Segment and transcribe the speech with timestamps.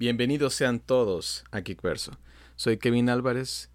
[0.00, 2.12] Bienvenidos sean todos a Kickverso.
[2.56, 3.68] Soy Kevin Álvarez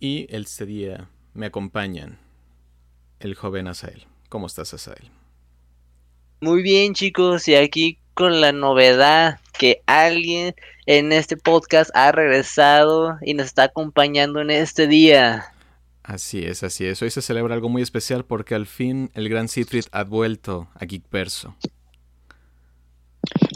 [0.00, 2.18] y este día me acompañan
[3.20, 4.06] el joven Asael.
[4.30, 5.10] ¿Cómo estás, Asael?
[6.40, 10.54] Muy bien, chicos, y aquí con la novedad que alguien
[10.86, 15.52] en este podcast ha regresado y nos está acompañando en este día.
[16.02, 17.02] Así es, así es.
[17.02, 20.86] Hoy se celebra algo muy especial porque al fin el gran Citrit ha vuelto a
[20.86, 21.54] Geekverso.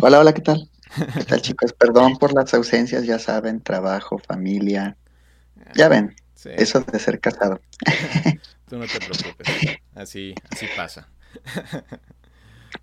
[0.03, 0.72] Hola, hola, ¿qué tal?
[0.95, 1.73] ¿Qué tal, chicos?
[1.73, 4.97] Perdón por las ausencias, ya saben, trabajo, familia.
[5.75, 6.15] Ya ven,
[6.45, 7.61] eso de ser casado.
[8.69, 11.09] Tú no te preocupes, así, así pasa.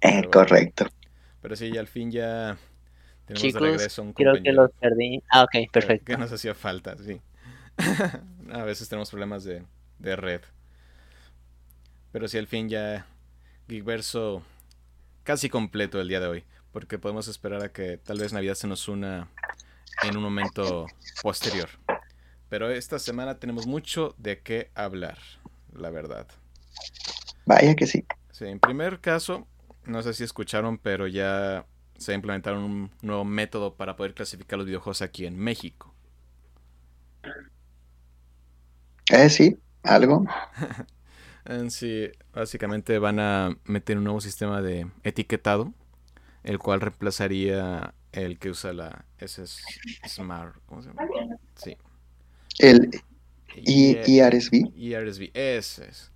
[0.01, 0.87] Eh, correcto.
[1.41, 2.57] Pero sí, al fin ya
[3.25, 5.21] tenemos Chicos, de regreso un creo que los perdí.
[5.29, 6.05] Ah, ok, perfecto.
[6.05, 7.19] Que nos hacía falta, sí.
[8.51, 9.63] a veces tenemos problemas de,
[9.97, 10.41] de red.
[12.11, 13.07] Pero sí, al fin ya
[13.67, 14.43] Geekverso
[15.23, 18.67] casi completo el día de hoy porque podemos esperar a que tal vez Navidad se
[18.67, 19.29] nos una
[20.03, 20.85] en un momento
[21.21, 21.69] posterior.
[22.49, 25.17] Pero esta semana tenemos mucho de qué hablar,
[25.73, 26.27] la verdad.
[27.45, 28.05] Vaya que sí.
[28.31, 29.47] Sí, en primer caso,
[29.85, 31.65] no sé si escucharon, pero ya
[31.97, 35.93] se implementaron un nuevo método para poder clasificar los videojuegos aquí en México.
[39.11, 40.25] Eh, sí, algo.
[41.69, 45.73] sí, básicamente van a meter un nuevo sistema de etiquetado
[46.43, 49.43] el cual reemplazaría el que usa la S
[50.07, 51.07] Smart, ¿cómo se llama?
[51.55, 51.77] Sí.
[52.57, 52.89] El
[53.55, 54.71] IRSB.
[54.75, 56.11] IRSB, ese es.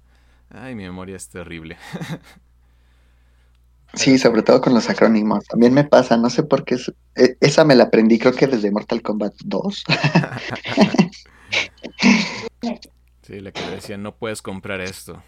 [0.49, 1.77] Ay, mi memoria es terrible.
[3.93, 5.45] sí, sobre todo con los acrónimos.
[5.45, 6.77] También me pasa, no sé por qué.
[7.15, 9.83] E, esa me la aprendí, creo que desde Mortal Kombat 2.
[13.23, 15.21] sí, la que decía, no puedes comprar esto.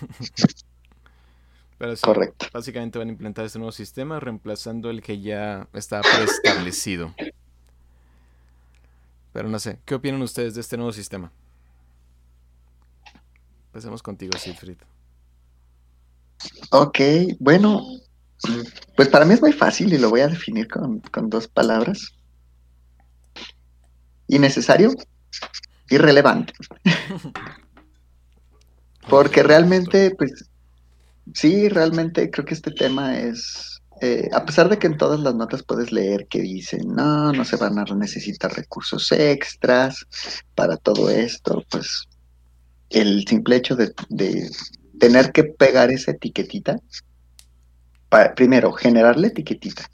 [2.00, 2.46] Correcto.
[2.52, 7.12] Básicamente van a implementar este nuevo sistema reemplazando el que ya está preestablecido.
[9.32, 11.32] Pero no sé, ¿qué opinan ustedes de este nuevo sistema?
[13.66, 14.76] Empecemos contigo, Siegfried.
[16.70, 16.98] Ok,
[17.40, 17.82] bueno,
[18.96, 22.12] pues para mí es muy fácil y lo voy a definir con, con dos palabras.
[24.28, 24.92] Innecesario,
[25.88, 26.52] irrelevante.
[29.08, 30.51] Porque realmente, pues,
[31.34, 35.34] Sí, realmente creo que este tema es, eh, a pesar de que en todas las
[35.34, 40.06] notas puedes leer que dicen, no, no se van a necesitar recursos extras
[40.54, 42.08] para todo esto, pues
[42.90, 43.92] el simple hecho de,
[44.98, 46.78] tener que pegar esa etiquetita,
[48.08, 49.88] para, primero, generar la etiquetita,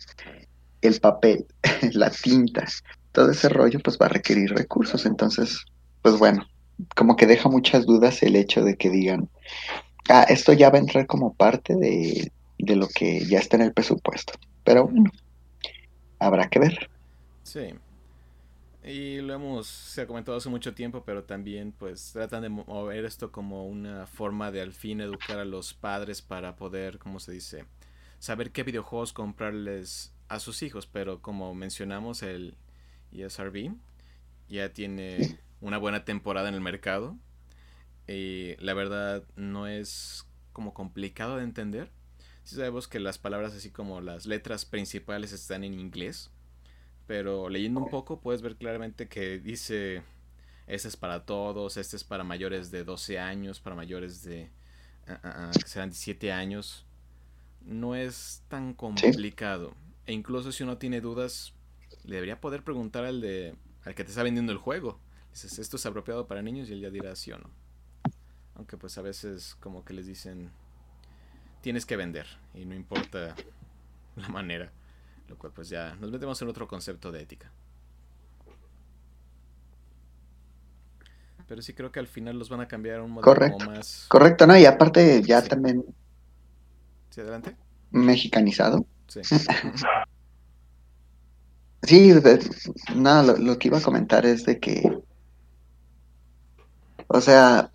[0.83, 1.47] el papel,
[1.93, 2.67] la tinta,
[3.13, 5.07] todo ese rollo, pues va a requerir recursos.
[5.07, 5.65] Entonces,
[6.03, 6.47] pues bueno,
[6.95, 9.29] como que deja muchas dudas el hecho de que digan,
[10.09, 13.73] Ah, esto ya va a entrar como parte de, lo que ya está en el
[13.73, 14.35] presupuesto.
[14.65, 15.11] Pero bueno,
[16.19, 16.91] habrá que ver.
[17.43, 17.75] Sí.
[18.85, 23.05] Y lo hemos, se ha comentado hace mucho tiempo, pero también pues tratan de mover
[23.05, 27.33] esto como una forma de al fin educar a los padres para poder, ¿cómo se
[27.33, 27.65] dice?
[28.19, 32.57] Saber qué videojuegos comprarles a sus hijos, pero como mencionamos el
[33.13, 33.75] ESRB
[34.49, 37.17] ya tiene una buena temporada en el mercado
[38.09, 41.91] y la verdad no es como complicado de entender.
[42.43, 46.31] Si sabemos que las palabras así como las letras principales están en inglés,
[47.07, 50.03] pero leyendo un poco puedes ver claramente que dice
[50.67, 54.51] este es para todos, este es para mayores de 12 años, para mayores de
[55.09, 56.85] uh, uh, que serán 17 años.
[57.63, 59.75] No es tan complicado.
[60.07, 61.55] E incluso si uno tiene dudas,
[62.05, 63.55] le debería poder preguntar al de
[63.85, 65.01] al que te está vendiendo el juego.
[65.31, 66.69] Dices, ¿esto es apropiado para niños?
[66.69, 67.51] Y él ya dirá sí o no.
[68.59, 70.51] Aunque pues a veces como que les dicen,
[71.63, 73.35] tienes que vender y no importa
[74.17, 74.71] la manera.
[75.29, 77.51] Lo cual pues ya nos metemos en otro concepto de ética.
[81.47, 83.67] Pero sí creo que al final los van a cambiar a un modelo Correcto.
[83.67, 84.05] más...
[84.09, 84.59] Correcto, ¿no?
[84.59, 85.83] Y aparte ya también...
[87.11, 87.57] ¿Sí, adelante?
[87.91, 88.85] Mexicanizado.
[89.07, 89.21] Sí.
[91.83, 92.13] sí,
[92.95, 94.99] nada, lo que iba a comentar es de que...
[97.07, 97.71] O sea,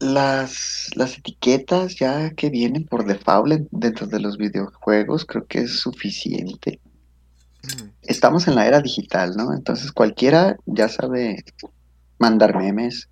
[0.00, 5.78] las, las etiquetas ya que vienen por default dentro de los videojuegos creo que es
[5.78, 6.80] suficiente.
[8.02, 9.54] Estamos en la era digital, ¿no?
[9.54, 11.44] Entonces cualquiera ya sabe
[12.18, 13.08] mandar memes,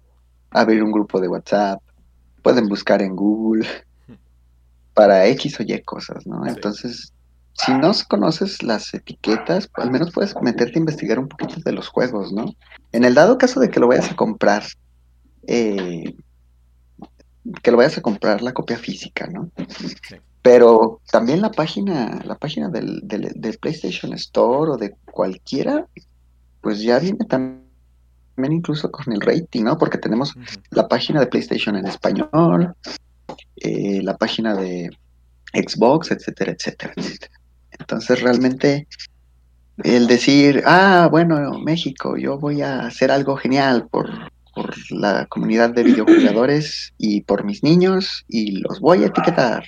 [0.51, 1.83] abrir un grupo de WhatsApp,
[2.43, 3.67] pueden buscar en Google
[4.95, 6.47] para X o Y cosas, ¿no?
[6.47, 7.13] Entonces,
[7.53, 11.89] si no conoces las etiquetas, al menos puedes meterte a investigar un poquito de los
[11.89, 12.55] juegos, ¿no?
[12.93, 14.65] En el dado caso de que lo vayas a comprar,
[15.47, 16.15] eh,
[17.63, 19.51] que lo vayas a comprar la copia física, ¿no?
[20.43, 25.87] Pero también la página, la página del, del, del PlayStation Store o de cualquiera,
[26.61, 27.63] pues ya viene también
[28.37, 29.77] incluso con el rating, ¿no?
[29.79, 30.35] Porque tenemos
[30.71, 32.75] la página de PlayStation en español,
[33.57, 34.91] eh, la página de
[35.53, 37.33] Xbox, etcétera, etcétera, etcétera.
[37.79, 38.87] Entonces realmente
[39.85, 44.11] el decir, ah, bueno, México, yo voy a hacer algo genial por,
[44.69, 49.65] por la comunidad de videojugadores y por mis niños y los voy a etiquetar,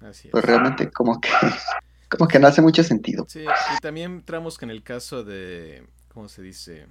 [0.00, 0.32] Así es.
[0.32, 1.28] pues realmente como que,
[2.08, 3.24] como que no hace mucho sentido.
[3.28, 6.86] Sí, y también entramos que en el caso de, ¿cómo se dice?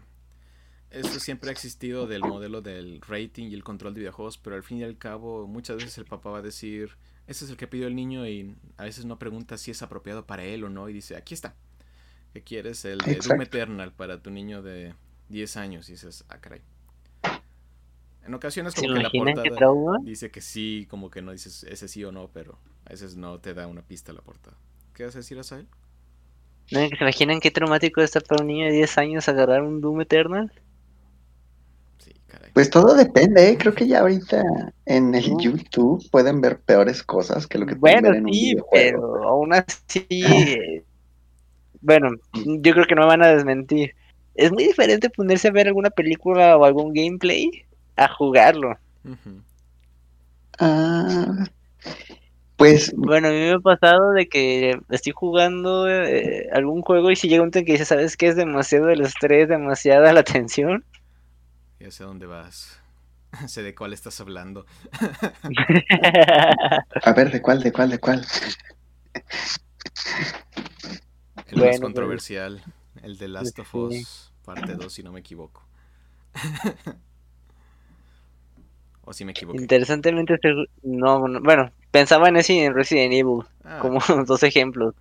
[0.90, 4.64] Esto siempre ha existido del modelo del rating y el control de videojuegos, pero al
[4.64, 6.98] fin y al cabo muchas veces el papá va a decir,
[7.28, 10.26] ese es el que pidió el niño y a veces no pregunta si es apropiado
[10.26, 11.56] para él o no y dice, aquí está.
[12.34, 12.84] ¿Qué quieres?
[12.86, 13.42] El de Doom.
[13.42, 14.94] Eternal para tu niño de
[15.30, 16.62] 10 años y dices, ah, caray.
[18.24, 19.66] En ocasiones ¿Se como que la portada
[20.00, 23.40] dice que sí, como que no dices ese sí o no, pero a veces no
[23.40, 24.58] te da una pista la portada.
[24.94, 25.68] ¿Qué vas a decir, Asael?
[26.72, 30.02] ¿No se imaginan qué traumático está para un niño de 10 años agarrar un Doom
[30.02, 30.52] Eternal?
[31.98, 32.54] Sí, caray.
[32.54, 33.58] Pues todo depende, ¿eh?
[33.58, 34.44] creo que ya ahorita
[34.86, 35.38] en el.
[35.38, 39.02] YouTube pueden ver peores cosas que lo que pueden Bueno, ver en un sí, videojuego.
[39.12, 40.08] pero aún así,
[41.82, 43.96] bueno, yo creo que no me van a desmentir.
[44.36, 47.52] Es muy diferente ponerse a ver alguna película o algún gameplay
[47.96, 48.78] a jugarlo.
[50.60, 51.46] Ah,
[52.58, 57.16] pues Bueno, a mí me ha pasado de que estoy jugando eh, algún juego y
[57.16, 58.28] si llega un en que dice, ¿sabes qué?
[58.28, 60.86] Es demasiado el estrés, demasiada la tensión.
[61.80, 62.80] Ya sé dónde vas.
[63.48, 64.66] sé de cuál estás hablando.
[67.04, 68.26] a ver, ¿de cuál, de cuál, de cuál?
[71.46, 72.64] El Bueno, más pues, controversial.
[73.04, 73.76] El de Last of sí.
[73.76, 75.64] Us, parte 2, si no me equivoco.
[79.04, 79.60] o si me equivoco.
[79.60, 80.54] Interesantemente, este
[80.84, 84.94] no, no, bueno, pensaba en ese y en Resident Evil, Ah, como dos ejemplos.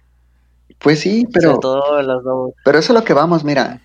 [0.79, 2.53] Pues sí, Sobre pero, todo las dos.
[2.65, 3.81] pero eso es lo que vamos, mira,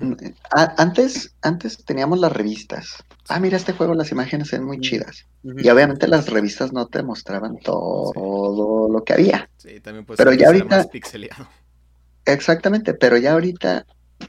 [0.52, 3.04] a- antes, antes teníamos las revistas.
[3.28, 5.26] Ah, mira, este juego, las imágenes son muy chidas.
[5.44, 9.50] Y obviamente las revistas no te mostraban todo lo que había.
[9.58, 11.48] sí, también puede pero ser ya ahorita- más pixeleado.
[12.26, 13.86] Exactamente, pero ya ahorita,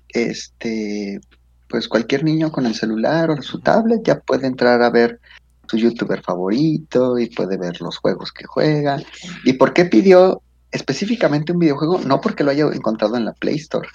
[0.08, 1.20] este,
[1.68, 5.20] pues cualquier niño con el celular o su tablet ya puede entrar a ver
[5.68, 9.00] su youtuber favorito y puede ver los juegos que juega.
[9.44, 12.00] ¿Y por qué pidió específicamente un videojuego?
[12.00, 13.88] No porque lo haya encontrado en la Play Store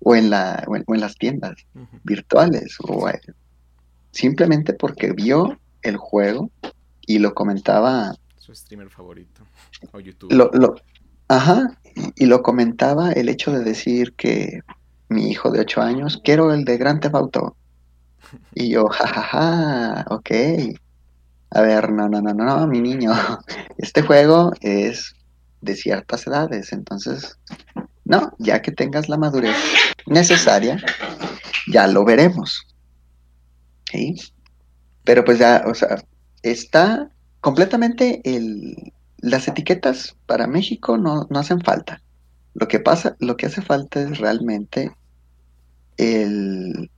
[0.00, 1.56] o en, la, o en, o en las tiendas
[2.04, 3.20] virtuales, o eh,
[4.12, 6.50] simplemente porque vio el juego
[7.06, 9.42] y lo comentaba Su streamer favorito.
[9.92, 10.36] O youtuber.
[10.36, 10.76] lo, lo,
[11.28, 11.78] ajá,
[12.14, 14.60] y, lo comentaba el hecho de decir que
[15.08, 17.56] mi hijo de 8 años, quiero el de Grand Theft Auto.
[18.54, 20.30] Y yo, jajaja, ok.
[21.50, 23.12] A ver, no, no, no, no, no, mi niño.
[23.78, 25.14] Este juego es
[25.60, 27.38] de ciertas edades, entonces,
[28.04, 29.56] no, ya que tengas la madurez
[30.06, 30.78] necesaria,
[31.72, 32.66] ya lo veremos.
[33.90, 34.16] ¿Sí?
[35.04, 36.02] Pero pues ya, o sea,
[36.42, 42.02] está completamente el, las etiquetas para México no, no hacen falta.
[42.54, 44.92] Lo que pasa, lo que hace falta es realmente
[45.96, 46.90] el,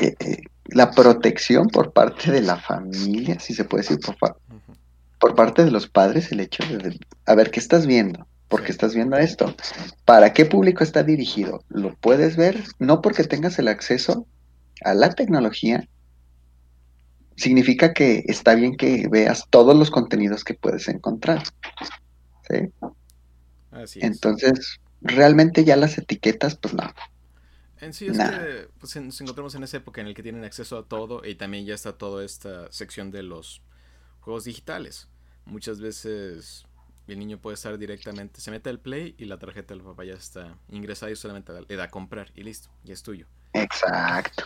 [0.00, 0.36] eh, eh,
[0.66, 4.36] la protección por parte de la familia, si se puede decir, por, fa-
[5.18, 8.26] por parte de los padres, el hecho de, de- a ver, ¿qué estás viendo?
[8.48, 9.54] ¿Por qué estás viendo esto?
[10.04, 11.62] ¿Para qué público está dirigido?
[11.68, 14.26] Lo puedes ver no porque tengas el acceso
[14.84, 15.86] a la tecnología,
[17.36, 21.42] significa que está bien que veas todos los contenidos que puedes encontrar.
[22.48, 22.72] ¿sí?
[23.70, 24.04] Así es.
[24.06, 26.90] Entonces, realmente ya las etiquetas, pues no.
[27.80, 28.30] En sí es Nah.
[28.30, 31.34] que pues, nos encontramos en esa época en la que tienen acceso a todo y
[31.36, 33.62] también ya está toda esta sección de los
[34.20, 35.08] juegos digitales.
[35.44, 36.66] Muchas veces
[37.06, 40.14] el niño puede estar directamente, se mete al play y la tarjeta del papá ya
[40.14, 43.26] está ingresada y solamente le da a comprar y listo, ya es tuyo.
[43.52, 44.44] Exacto.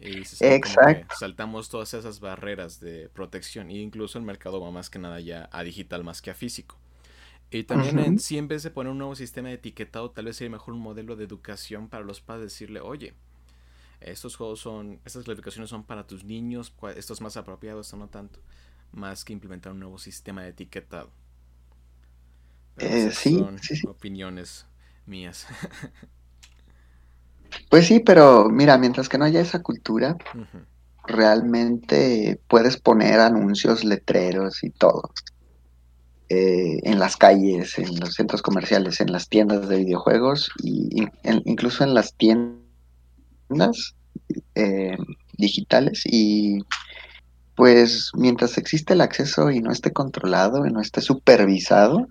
[0.00, 1.14] Y se Exacto.
[1.18, 5.48] saltamos todas esas barreras de protección e incluso el mercado va más que nada ya
[5.52, 6.78] a digital más que a físico.
[7.50, 8.20] Y también en Ujú.
[8.20, 10.80] sí, en vez de poner un nuevo sistema de etiquetado, tal vez sería mejor un
[10.80, 13.14] modelo de educación para los padres, decirle, oye,
[14.00, 18.08] estos juegos son, estas clasificaciones son para tus niños, esto es más apropiado, esto no
[18.08, 18.40] tanto,
[18.92, 21.10] más que implementar un nuevo sistema de etiquetado.
[22.78, 23.86] Eh, sí, son sí, sí.
[23.86, 24.66] opiniones
[25.06, 25.46] mías.
[27.68, 30.16] Pues sí, pero mira, mientras que no haya esa cultura,
[31.06, 35.02] realmente puedes poner anuncios, letreros y todo.
[36.34, 41.12] Eh, en las calles, en los centros comerciales, en las tiendas de videojuegos y in-
[41.22, 43.94] en- incluso en las tiendas
[44.54, 44.96] eh,
[45.38, 46.58] digitales y
[47.54, 52.08] pues mientras existe el acceso y no esté controlado y no esté supervisado,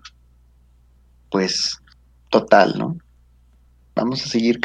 [1.30, 1.78] pues
[2.30, 2.98] total, ¿no?
[3.96, 4.60] Vamos a seguir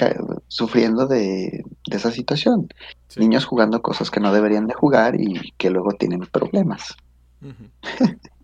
[0.46, 2.68] sufriendo de, esa situación.
[3.16, 6.94] Niños jugando cosas que no deberían de jugar y que luego tienen problemas.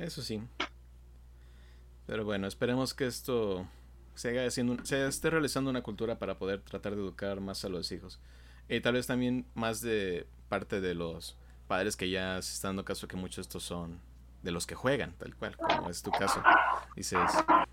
[0.00, 0.42] Eso sí.
[2.06, 3.68] Pero bueno, esperemos que esto
[4.14, 8.18] se, esté realizando una cultura para poder tratar de educar más a los hijos.
[8.68, 11.36] Y tal vez también más de parte de los
[11.68, 14.00] padres que ya se están dando caso que muchos estos son
[14.42, 16.42] de los que juegan, tal cual, como es tu caso.
[16.96, 17.30] Dices,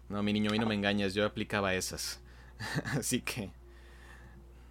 [0.09, 2.19] no, mi niño, a mí no me engañas, yo aplicaba esas.
[2.97, 3.51] Así que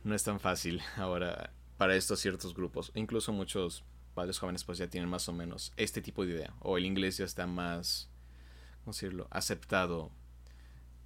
[0.05, 2.93] no es tan fácil ahora para estos ciertos grupos.
[2.95, 3.83] Incluso muchos
[4.17, 6.55] padres jóvenes pues ya tienen más o menos este tipo de idea.
[6.61, 8.09] O el inglés ya está más,
[8.81, 10.11] ¿cómo decirlo?, aceptado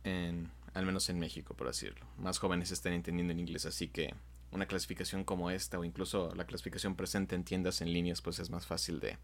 [0.05, 2.07] en, al menos en México, por decirlo.
[2.17, 4.15] Más jóvenes están entendiendo el inglés, así que
[4.53, 8.49] una clasificación como esta o incluso la clasificación presente en tiendas en líneas pues es
[8.49, 9.19] más fácil de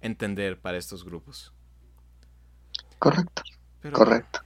[0.00, 1.52] entender para estos grupos.
[2.98, 3.42] Correcto.
[3.92, 4.40] Correcto.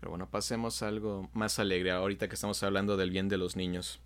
[0.00, 3.56] Pero bueno, pasemos a algo más alegre ahorita que estamos hablando del bien de los
[3.56, 4.00] niños.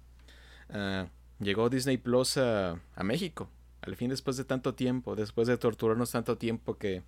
[0.68, 1.06] Ah,
[1.40, 3.48] llegó Disney Plus a, a México.
[3.82, 7.02] Al fin después de tanto tiempo, después de torturarnos tanto tiempo que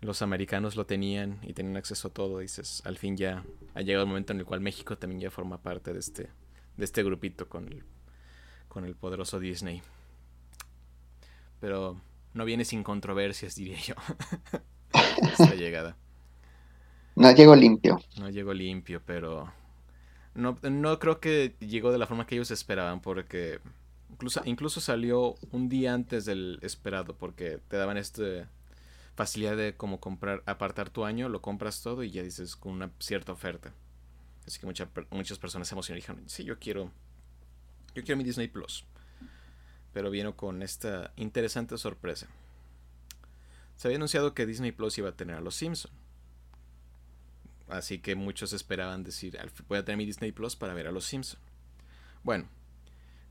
[0.00, 3.42] los americanos lo tenían y tenían acceso a todo, dices, al fin ya
[3.74, 6.28] ha llegado el momento en el cual México también ya forma parte de este
[6.76, 7.84] de este grupito con el,
[8.68, 9.82] con el poderoso Disney.
[11.60, 12.00] Pero
[12.32, 13.94] no viene sin controversias, diría yo.
[15.22, 15.96] Esta llegada.
[17.16, 18.00] No llegó limpio.
[18.18, 19.52] No llegó limpio, pero
[20.34, 23.60] no, no creo que llegó de la forma que ellos esperaban, porque
[24.10, 28.48] incluso, incluso salió un día antes del esperado, porque te daban esta
[29.14, 32.90] facilidad de como comprar, apartar tu año, lo compras todo y ya dices con una
[32.98, 33.72] cierta oferta.
[34.46, 36.90] Así que muchas personas se emocionaron y dijeron, sí, yo quiero,
[37.94, 38.84] yo quiero mi Disney Plus.
[39.92, 42.26] Pero vino con esta interesante sorpresa.
[43.76, 45.92] Se había anunciado que Disney Plus iba a tener a los Simpson.
[47.68, 51.04] Así que muchos esperaban decir, voy a tener mi Disney Plus para ver a los
[51.04, 51.40] Simpson.
[52.22, 52.46] Bueno,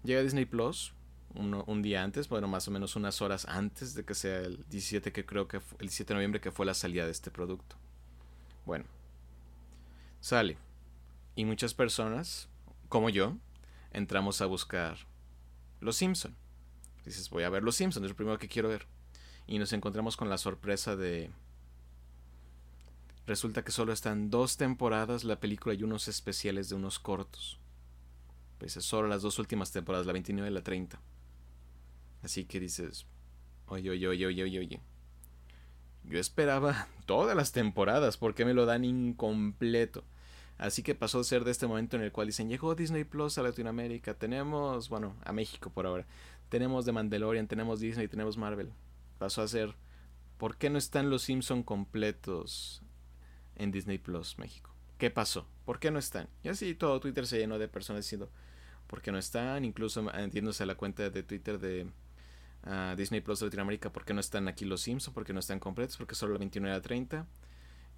[0.04, 0.94] llega Disney Plus
[1.36, 5.12] un, día antes, bueno, más o menos unas horas antes de que sea el 17
[5.12, 7.76] que creo que el 17 de noviembre que fue la salida de este producto.
[8.66, 8.86] Bueno,
[10.20, 10.58] sale
[11.36, 12.48] y muchas personas,
[12.90, 13.36] como yo,
[13.92, 14.98] entramos a buscar
[15.80, 16.36] Los Simpson.
[17.06, 18.86] Dices, voy a ver Los Simpson, es lo primero que quiero ver.
[19.48, 21.32] Y nos encontramos con la sorpresa de...
[23.26, 27.58] Resulta que solo están dos temporadas la película y unos especiales de unos cortos.
[28.58, 31.00] Pues solo las dos últimas temporadas, la 29 y la 30.
[32.22, 33.06] Así que dices,
[33.68, 34.82] oye, oye, oye, oye, oye, oye.
[36.04, 40.04] Yo esperaba todas las temporadas, ¿por qué me lo dan incompleto?
[40.58, 43.38] Así que pasó a ser de este momento en el cual dicen, llegó Disney Plus
[43.38, 46.06] a Latinoamérica, tenemos, bueno, a México por ahora,
[46.50, 48.72] tenemos The Mandalorian, tenemos Disney, tenemos Marvel.
[49.18, 49.76] Pasó a ser,
[50.38, 52.84] ¿por qué no están los Simpson completos
[53.56, 54.74] en Disney Plus México?
[54.98, 55.48] ¿Qué pasó?
[55.66, 56.30] ¿Por qué no están?
[56.44, 58.30] Y así todo Twitter se llenó de personas diciendo,
[58.88, 59.66] ¿por qué no están?
[59.66, 61.88] Incluso entiéndose la cuenta de Twitter de
[62.64, 65.14] ah, Disney Plus Latinoamérica, ¿por qué no están aquí los Simpson?
[65.14, 65.98] ¿Por qué no están completos?
[65.98, 67.28] Porque solo la 29 a 30.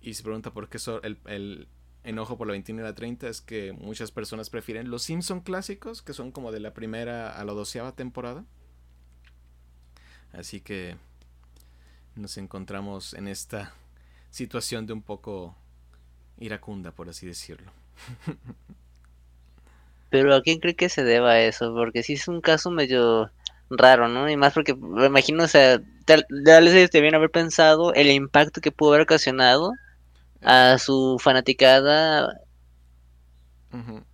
[0.02, 1.68] Y se pregunta por qué el, el
[2.04, 6.02] enojo por la 21 y la 30 es que muchas personas prefieren los Simpson clásicos,
[6.02, 8.46] que son como de la primera a la doceava temporada.
[10.32, 10.98] Así que
[12.16, 13.74] nos encontramos en esta
[14.36, 15.56] situación de un poco
[16.38, 17.72] iracunda, por así decirlo.
[20.10, 21.74] Pero ¿a quién cree que se deba eso?
[21.74, 23.32] Porque sí es un caso medio
[23.70, 24.30] raro, ¿no?
[24.30, 28.72] Y más porque me imagino, o sea, tal, vez te haber pensado el impacto que
[28.72, 29.72] pudo haber ocasionado
[30.42, 32.42] a su fanaticada.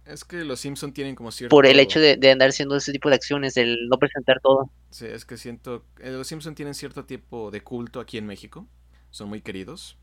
[0.05, 1.55] Es que los Simpson tienen como cierto...
[1.55, 4.71] Por el hecho de, andar haciendo ese tipo de acciones, el no presentar todo.
[4.91, 5.85] Sí, es que siento...
[5.99, 8.67] Eh, los Simpson tienen cierto tipo de culto aquí en México.
[9.11, 9.97] Son muy queridos.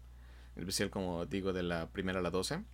[0.59, 2.65] En especial, como digo, de la primera a la doce.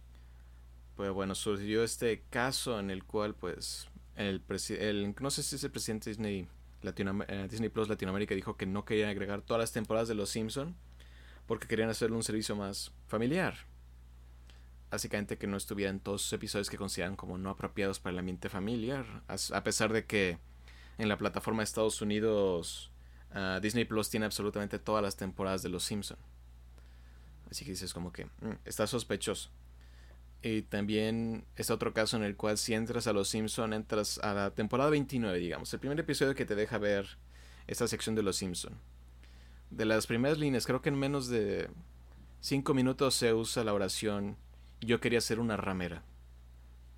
[0.96, 4.42] Pues bueno, surgió este caso en el cual, pues, el,
[4.80, 6.48] el no sé si es el presidente Disney,
[6.82, 10.74] eh, Disney Plus Latinoamérica dijo que no querían agregar todas las temporadas de Los Simpson
[11.46, 13.54] porque querían hacerle un servicio más familiar.
[14.90, 18.48] Básicamente que no estuvieran todos esos episodios que consideran como no apropiados para el ambiente
[18.48, 20.38] familiar, a pesar de que
[20.96, 22.90] en la plataforma de Estados Unidos
[23.32, 26.16] ah, Disney Plus tiene absolutamente todas las temporadas de Los Simpson.
[27.50, 29.50] Así que dices como que mm, está sospechoso.
[30.42, 34.34] Y también es otro caso en el cual si entras a Los Simpson, entras a
[34.34, 37.18] la temporada 29, digamos, el primer episodio que te deja ver
[37.66, 38.78] esta sección de Los Simpson
[39.70, 41.68] de las primeras líneas, creo que en menos de
[42.40, 44.36] cinco minutos se usa la oración
[44.80, 46.02] yo quería ser una ramera.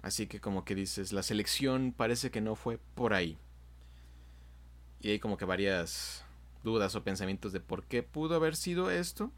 [0.03, 3.39] Así que como que dices, la selección parece que no fue por ahí.
[5.01, 6.25] Y hay como que varias
[6.65, 9.31] dudas o pensamientos de por qué pudo haber sido esto.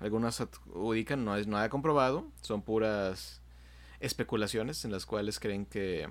[0.00, 3.42] Algunos adjudican, no es nada comprobado, son puras
[4.00, 6.08] especulaciones en las cuales creen que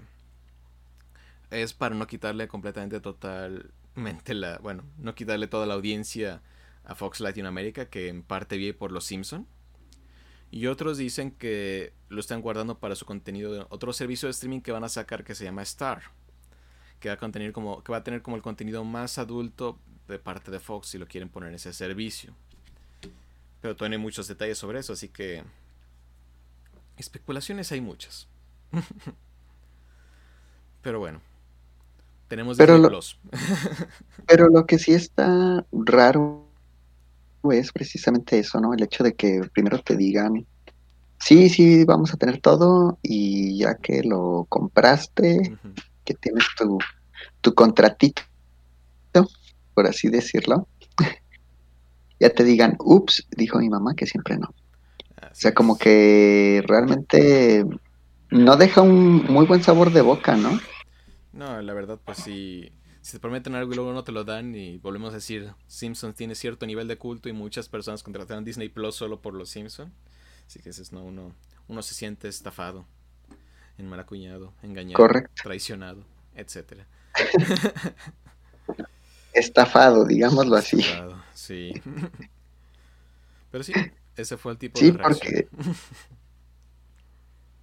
[1.51, 6.41] es para no quitarle completamente totalmente la, bueno, no quitarle toda la audiencia
[6.83, 9.47] a Fox Latinoamérica que en parte vive por los Simpson.
[10.49, 14.61] Y otros dicen que lo están guardando para su contenido de otro servicio de streaming
[14.61, 16.03] que van a sacar que se llama Star.
[17.01, 19.77] Que va a, contener como, que va a tener como el contenido más adulto
[20.07, 22.33] de parte de Fox si lo quieren poner en ese servicio.
[23.61, 25.43] Pero todavía hay muchos detalles sobre eso, así que
[26.97, 28.27] especulaciones hay muchas.
[30.81, 31.19] Pero bueno,
[32.27, 32.99] tenemos pero lo,
[34.27, 36.47] pero lo que sí está raro
[37.51, 38.73] es precisamente eso, ¿no?
[38.73, 40.45] El hecho de que primero te digan,
[41.19, 45.57] sí, sí, vamos a tener todo y ya que lo compraste,
[46.05, 46.77] que tienes tu,
[47.41, 48.21] tu contratito,
[49.73, 50.67] por así decirlo,
[52.19, 54.47] ya te digan, ups, dijo mi mamá que siempre no.
[54.47, 57.65] o sea, como que realmente
[58.29, 60.59] no deja un muy buen sabor de boca, ¿no?
[61.31, 62.71] No, la verdad, pues si,
[63.01, 66.15] si te prometen algo y luego no te lo dan y volvemos a decir, Simpsons
[66.15, 69.91] tiene cierto nivel de culto y muchas personas contrataron Disney Plus solo por los Simpsons.
[70.47, 71.35] Así que no, uno,
[71.67, 72.85] uno se siente estafado,
[73.77, 75.05] enmaracuñado, engañado,
[75.41, 76.87] traicionado, etcétera.
[79.39, 80.79] Estafado, digámoslo así.
[80.79, 81.73] Estafado, sí.
[83.51, 83.73] Pero sí,
[84.15, 85.19] ese fue el tipo de reacción.
[85.19, 85.47] Porque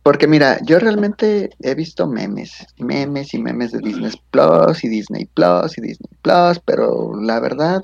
[0.04, 5.24] porque mira, yo realmente he visto memes, memes y memes de Disney Plus y Disney
[5.24, 7.82] Plus y Disney Plus, pero la verdad,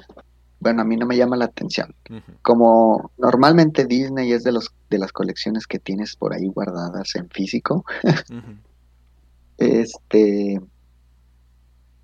[0.60, 1.94] bueno, a mí no me llama la atención.
[2.42, 7.30] Como normalmente Disney es de los de las colecciones que tienes por ahí guardadas en
[7.30, 7.86] físico.
[9.56, 10.60] este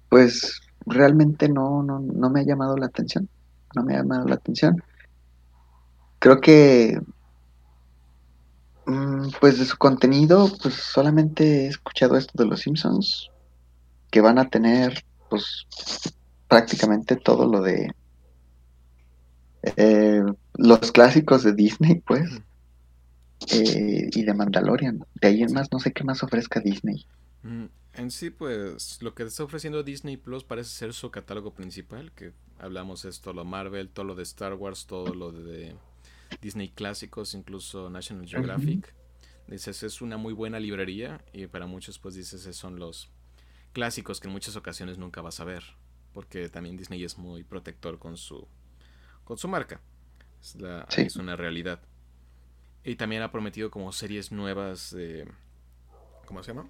[0.08, 3.28] pues realmente no, no, no me ha llamado la atención.
[3.74, 4.82] No me ha llamado la atención.
[6.18, 6.98] Creo que
[8.86, 13.30] Mm, pues de su contenido, pues solamente he escuchado esto de los Simpsons,
[14.10, 15.66] que van a tener pues
[16.46, 17.90] prácticamente todo lo de
[19.76, 20.22] eh,
[20.54, 22.30] los clásicos de Disney, pues,
[23.50, 25.04] eh, y de Mandalorian.
[25.20, 27.04] De ahí en más no sé qué más ofrezca Disney.
[27.42, 27.64] Mm,
[27.96, 32.32] en sí, pues lo que está ofreciendo Disney Plus parece ser su catálogo principal, que
[32.58, 35.74] hablamos esto, lo Marvel, todo lo de Star Wars, todo lo de
[36.40, 38.94] Disney clásicos, incluso National Geographic.
[39.48, 43.10] Dices, es una muy buena librería y para muchos pues dices, son los
[43.72, 45.64] clásicos que en muchas ocasiones nunca vas a ver,
[46.12, 48.46] porque también Disney es muy protector con su
[49.24, 49.80] con su marca.
[50.40, 50.56] Es,
[50.96, 51.80] es una realidad.
[52.84, 55.28] Y también ha prometido como series nuevas de
[56.26, 56.68] ¿cómo se llama?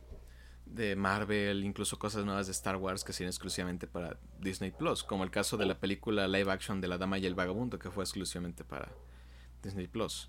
[0.67, 5.25] De Marvel, incluso cosas nuevas de Star Wars que serían exclusivamente para Disney Plus, como
[5.25, 8.05] el caso de la película live action de La Dama y el Vagabundo, que fue
[8.05, 8.93] exclusivamente para
[9.63, 10.29] Disney Plus.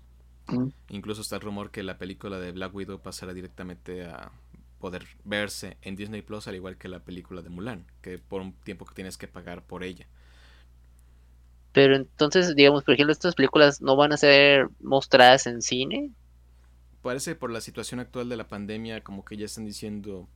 [0.88, 4.32] Incluso está el rumor que la película de Black Widow pasará directamente a
[4.78, 8.52] poder verse en Disney Plus al igual que la película de Mulan, que por un
[8.52, 10.06] tiempo que tienes que pagar por ella.
[11.72, 16.10] Pero entonces, digamos, por ejemplo, estas películas no van a ser mostradas en cine.
[17.02, 20.28] Parece por la situación actual de la pandemia como que ya están diciendo,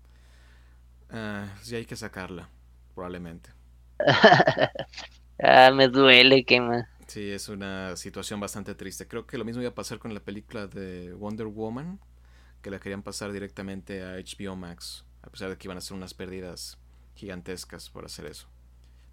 [1.10, 2.48] ah, sí hay que sacarla,
[2.94, 3.50] probablemente.
[5.42, 6.86] ah, me duele, que más.
[7.06, 9.06] Sí, es una situación bastante triste.
[9.06, 12.00] Creo que lo mismo iba a pasar con la película de Wonder Woman,
[12.62, 15.96] que la querían pasar directamente a HBO Max, a pesar de que iban a ser
[15.96, 16.78] unas pérdidas
[17.14, 18.48] gigantescas por hacer eso.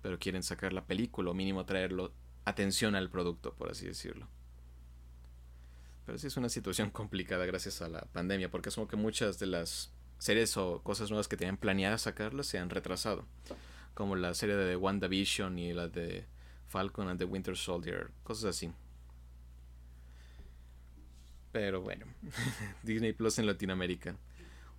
[0.02, 2.14] Pero quieren sacar la película o mínimo traerlo
[2.46, 4.28] atención al producto, por así decirlo.
[6.10, 9.38] Pero sí es una situación complicada gracias a la pandemia, porque es como que muchas
[9.38, 13.28] de las series o cosas nuevas que tenían planeadas sacarlas se han retrasado.
[13.94, 16.26] Como la serie de WandaVision y la de
[16.68, 18.72] Falcon and the Winter Soldier, cosas así.
[21.52, 22.08] Pero bueno,
[22.82, 24.16] Disney Plus en Latinoamérica.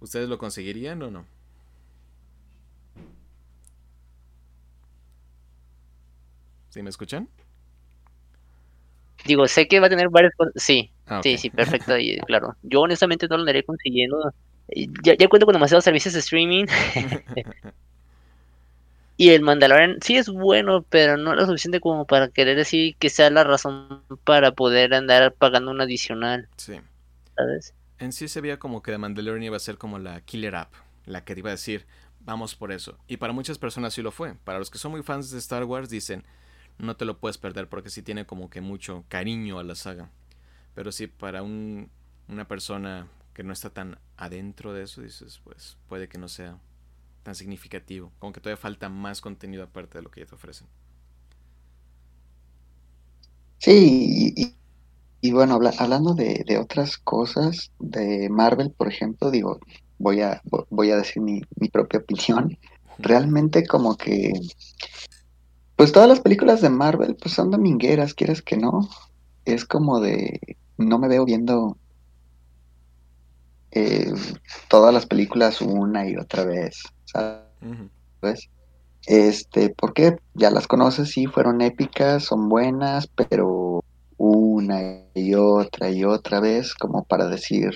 [0.00, 1.26] ¿Ustedes lo conseguirían o no?
[6.70, 7.28] ¿Sí me escuchan?
[9.24, 10.54] Digo, sé que va a tener varias cosas.
[10.56, 11.92] Sí, ah, sí, sí, perfecto.
[12.27, 14.33] claro, yo honestamente no lo andaré consiguiendo.
[15.03, 16.66] Ya, ya cuento con demasiados servicios de streaming.
[19.20, 23.11] Y el Mandalorian sí es bueno, pero no lo suficiente como para querer decir que
[23.11, 26.49] sea la razón para poder andar pagando un adicional.
[26.57, 26.81] Sí.
[27.37, 27.75] ¿Sabes?
[27.99, 30.73] En sí se veía como que The Mandalorian iba a ser como la killer app,
[31.05, 31.85] la que te iba a decir,
[32.20, 32.96] vamos por eso.
[33.09, 34.37] Y para muchas personas sí lo fue.
[34.42, 36.25] Para los que son muy fans de Star Wars dicen,
[36.79, 40.09] no te lo puedes perder porque sí tiene como que mucho cariño a la saga.
[40.74, 41.90] Pero sí, para un,
[42.28, 46.59] una persona que no está tan adentro de eso, dices, pues puede que no sea
[47.22, 48.12] tan significativo.
[48.18, 50.68] Como que todavía falta más contenido aparte de lo que ya te ofrecen.
[53.59, 54.54] Sí, y,
[55.20, 59.61] y bueno, hablando de, de, otras cosas, de Marvel, por ejemplo, digo,
[59.98, 62.59] voy a, voy a decir mi, mi propia opinión.
[62.98, 64.33] Realmente como que,
[65.76, 68.88] pues todas las películas de Marvel, pues son domingueras, quieras que no.
[69.54, 70.38] Es como de,
[70.78, 71.76] no me veo viendo
[73.72, 74.12] eh,
[74.68, 78.48] todas las películas una y otra vez, ¿sabes?
[79.06, 83.82] Este, porque ya las conoces, sí, fueron épicas, son buenas, pero
[84.16, 87.70] una y otra y otra vez, como para decir,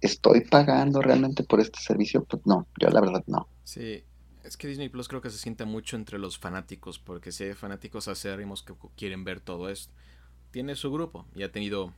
[0.00, 2.24] ¿estoy pagando realmente por este servicio?
[2.24, 3.48] Pues no, yo la verdad no.
[3.64, 4.02] Sí,
[4.44, 7.54] es que Disney Plus creo que se sienta mucho entre los fanáticos, porque si hay
[7.54, 9.92] fanáticos acérrimos que quieren ver todo esto,
[10.56, 11.92] tiene su grupo y ha tenido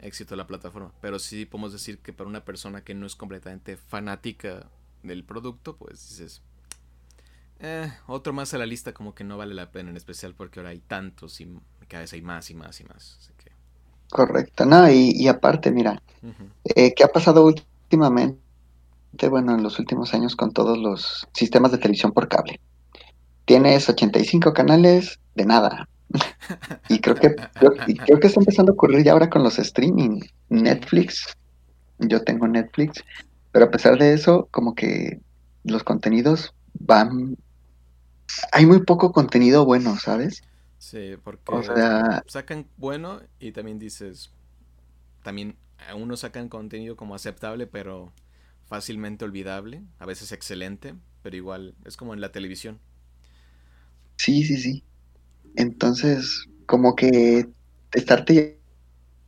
[0.00, 3.78] éxito la plataforma, pero sí podemos decir que para una persona que no es completamente
[3.78, 4.66] fanática
[5.02, 6.42] del producto, pues dices,
[7.58, 10.60] eh, otro más a la lista como que no vale la pena, en especial porque
[10.60, 11.48] ahora hay tantos y
[11.88, 13.30] cada vez hay más y más y más.
[14.10, 16.02] Correcto, no, y, aparte, mira,
[16.64, 18.38] eh, ¿qué ha pasado últimamente?
[19.30, 22.60] Bueno, en los últimos años con todos los sistemas de televisión por cable.
[23.46, 25.88] Tienes 85 canales de nada.
[26.88, 27.72] y creo que creo,
[28.04, 30.20] creo que está empezando a ocurrir ya ahora con los streaming.
[30.48, 31.36] Netflix,
[31.98, 33.02] yo tengo Netflix,
[33.52, 35.20] pero a pesar de eso, como que
[35.64, 37.36] los contenidos van
[38.52, 40.42] hay muy poco contenido bueno, ¿sabes?
[40.78, 41.52] Sí, porque
[42.26, 44.30] sacan bueno y también dices,
[45.22, 45.56] también
[45.94, 48.12] unos sacan contenido como aceptable, pero
[48.66, 52.78] fácilmente olvidable, a veces excelente, pero igual es como en la televisión.
[54.16, 54.84] Sí, sí, sí.
[55.56, 57.48] Entonces, como que
[57.92, 58.60] estarte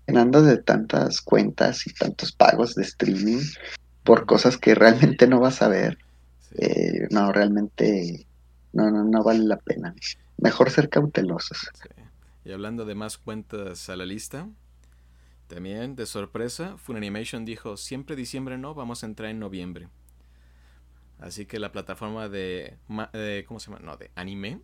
[0.06, 3.42] llenando de tantas cuentas y tantos pagos de streaming
[4.04, 5.98] por cosas que realmente no vas a ver,
[6.58, 8.26] eh, no, realmente
[8.72, 9.94] no, no, no vale la pena.
[10.38, 11.70] Mejor ser cautelosos.
[12.44, 14.48] Y hablando de más cuentas a la lista,
[15.48, 19.88] también de sorpresa, Funimation dijo, siempre diciembre no, vamos a entrar en noviembre.
[21.18, 22.76] Así que la plataforma de,
[23.46, 23.84] ¿cómo se llama?
[23.84, 24.60] No, de anime,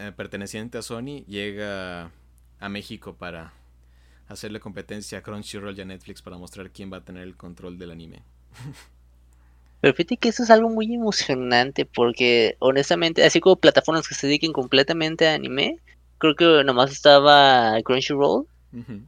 [0.00, 2.10] eh, perteneciente a Sony, llega
[2.58, 3.52] a México para
[4.28, 7.78] hacerle competencia a Crunchyroll y a Netflix para mostrar quién va a tener el control
[7.78, 8.22] del anime.
[9.80, 14.26] Pero fíjate que eso es algo muy emocionante porque honestamente, así como plataformas que se
[14.26, 15.78] dediquen completamente a anime,
[16.18, 18.46] creo que nomás estaba Crunchyroll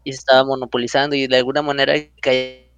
[0.02, 2.68] y se estaba monopolizando y de alguna manera que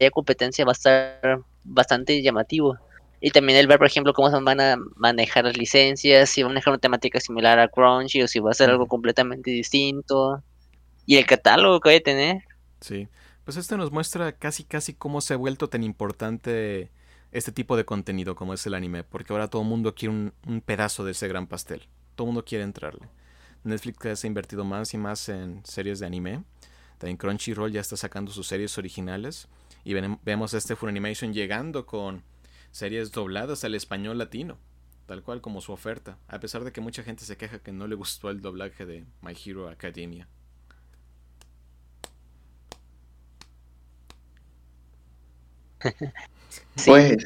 [0.00, 2.78] haya competencia va a estar bastante llamativo.
[3.24, 6.54] Y también el ver, por ejemplo, cómo van a manejar las licencias, si van a
[6.54, 10.42] manejar una temática similar a Crunchy o si va a ser algo completamente distinto.
[11.06, 12.42] Y el catálogo que vaya a tener.
[12.80, 13.06] Sí,
[13.44, 16.90] pues esto nos muestra casi casi cómo se ha vuelto tan importante
[17.30, 20.60] este tipo de contenido como es el anime, porque ahora todo el mundo quiere un,
[20.66, 21.86] pedazo de ese gran pastel.
[22.16, 23.08] Todo el mundo quiere entrarle.
[23.62, 26.42] Netflix se ha invertido más y más en series de anime.
[26.98, 29.46] También Crunchyroll ya está sacando sus series originales.
[29.84, 32.24] Y vemos a este Funimation llegando con
[32.72, 34.58] series dobladas al español latino.
[35.06, 36.18] Tal cual como su oferta.
[36.26, 39.04] A pesar de que mucha gente se queja que no le gustó el doblaje de
[39.20, 40.26] My Hero Academia.
[46.86, 47.16] pues,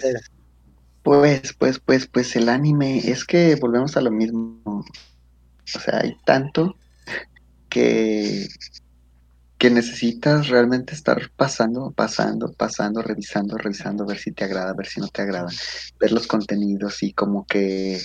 [1.02, 4.60] pues, pues, pues, pues el anime, es que volvemos a lo mismo.
[4.64, 4.84] O
[5.64, 6.76] sea, hay tanto
[7.68, 8.48] que,
[9.58, 15.00] que necesitas realmente estar pasando, pasando, pasando, revisando, revisando, ver si te agrada, ver si
[15.00, 15.48] no te agrada,
[15.98, 17.98] ver los contenidos y como que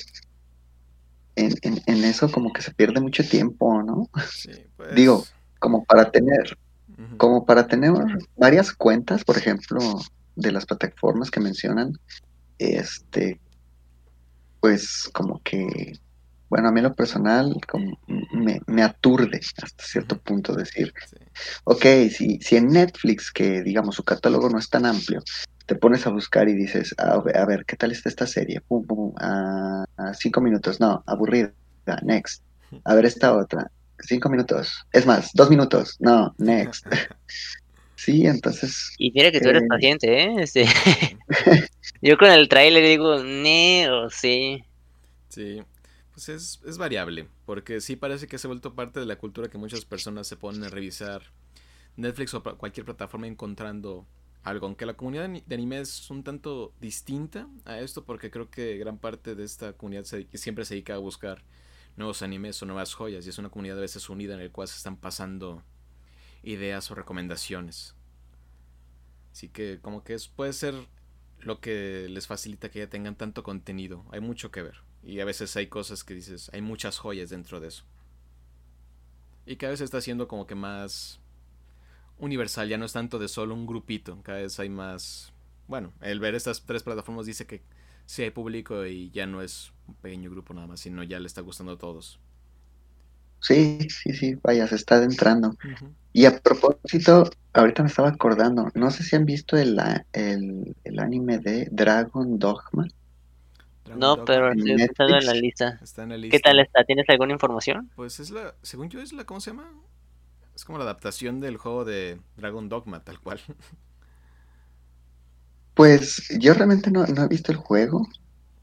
[1.36, 4.10] en, en, eso como que se pierde mucho tiempo, ¿no?
[4.78, 4.96] Pues.
[4.96, 5.26] Digo,
[5.60, 6.58] como para tener,
[7.18, 7.94] como para tener
[8.38, 9.80] varias cuentas, por ejemplo,
[10.36, 11.98] de las plataformas que mencionan,
[12.58, 13.40] este,
[14.60, 16.00] pues como que,
[16.52, 17.98] bueno, a mí lo personal como
[18.68, 20.94] me, aturde hasta cierto punto decir,
[21.64, 25.24] ok, si, si en Netflix, que digamos su catálogo no es tan amplio,
[25.66, 28.60] te pones a buscar y dices, a, ver, ¿qué tal está esta serie?
[28.60, 31.54] Pum, pum, a, cinco minutos, no, aburrida,
[32.04, 32.44] next.
[32.84, 36.86] A ver esta otra, cinco minutos, es más, dos minutos, no, next.
[37.96, 38.96] Sí, entonces.
[38.98, 40.36] Y mira que tú eres eh, paciente, ¿eh?
[40.40, 40.66] Este,
[42.02, 44.64] yo con el trailer digo, ne, o sí.
[45.30, 45.62] Sí,
[46.26, 49.50] pues es, es variable, porque sí parece que se ha vuelto parte de la cultura
[49.50, 51.24] que muchas personas se ponen a revisar
[51.96, 54.06] Netflix o cualquier plataforma encontrando
[54.44, 58.78] algo, aunque la comunidad de anime es un tanto distinta a esto, porque creo que
[58.78, 61.44] gran parte de esta comunidad siempre se dedica a buscar
[61.98, 64.68] nuevos animes o nuevas joyas, y es una comunidad a veces unida en el cual
[64.68, 65.64] se están pasando
[66.44, 67.96] ideas o recomendaciones.
[69.32, 70.76] Así que como que es, puede ser
[71.40, 74.06] lo que les facilita que ya tengan tanto contenido.
[74.12, 74.91] Hay mucho que ver.
[75.04, 77.84] Y a veces hay cosas que dices, hay muchas joyas dentro de eso.
[79.46, 81.20] Y cada vez está siendo como que más
[82.20, 85.34] universal, ya no es tanto de solo un grupito, cada vez hay más...
[85.68, 87.62] Bueno, el ver estas tres plataformas dice que
[88.06, 91.28] sí hay público y ya no es un pequeño grupo nada más, sino ya le
[91.28, 92.20] está gustando a todos.
[93.40, 95.56] Sí, sí, sí, vaya, se está adentrando.
[96.14, 99.80] Y a propósito, ahorita me estaba acordando, no sé si han visto el,
[100.14, 102.88] el, el anime de Dragon Dogma.
[103.96, 105.80] No, pero estoy en la lista.
[105.82, 106.38] Está en la lista.
[106.38, 106.84] ¿Qué tal está?
[106.84, 107.90] ¿Tienes alguna información?
[107.96, 109.72] Pues es la, según yo es la, ¿cómo se llama?
[110.56, 113.40] Es como la adaptación del juego de Dragon Dogma, tal cual.
[115.74, 118.06] Pues yo realmente no, he visto el juego,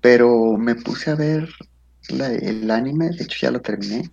[0.00, 1.48] pero me puse a ver
[2.10, 4.10] el anime, de hecho ya lo terminé.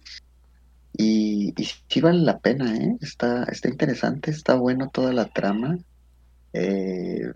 [0.98, 2.98] Y, y, sí vale la pena, ¿eh?
[3.02, 5.78] Está, está interesante, está bueno toda la trama.
[6.54, 7.34] Eh,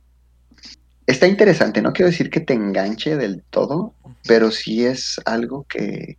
[1.09, 3.93] está interesante, no quiero decir que te enganche del todo,
[4.27, 6.17] pero sí es algo que,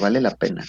[0.00, 0.64] vale la pena.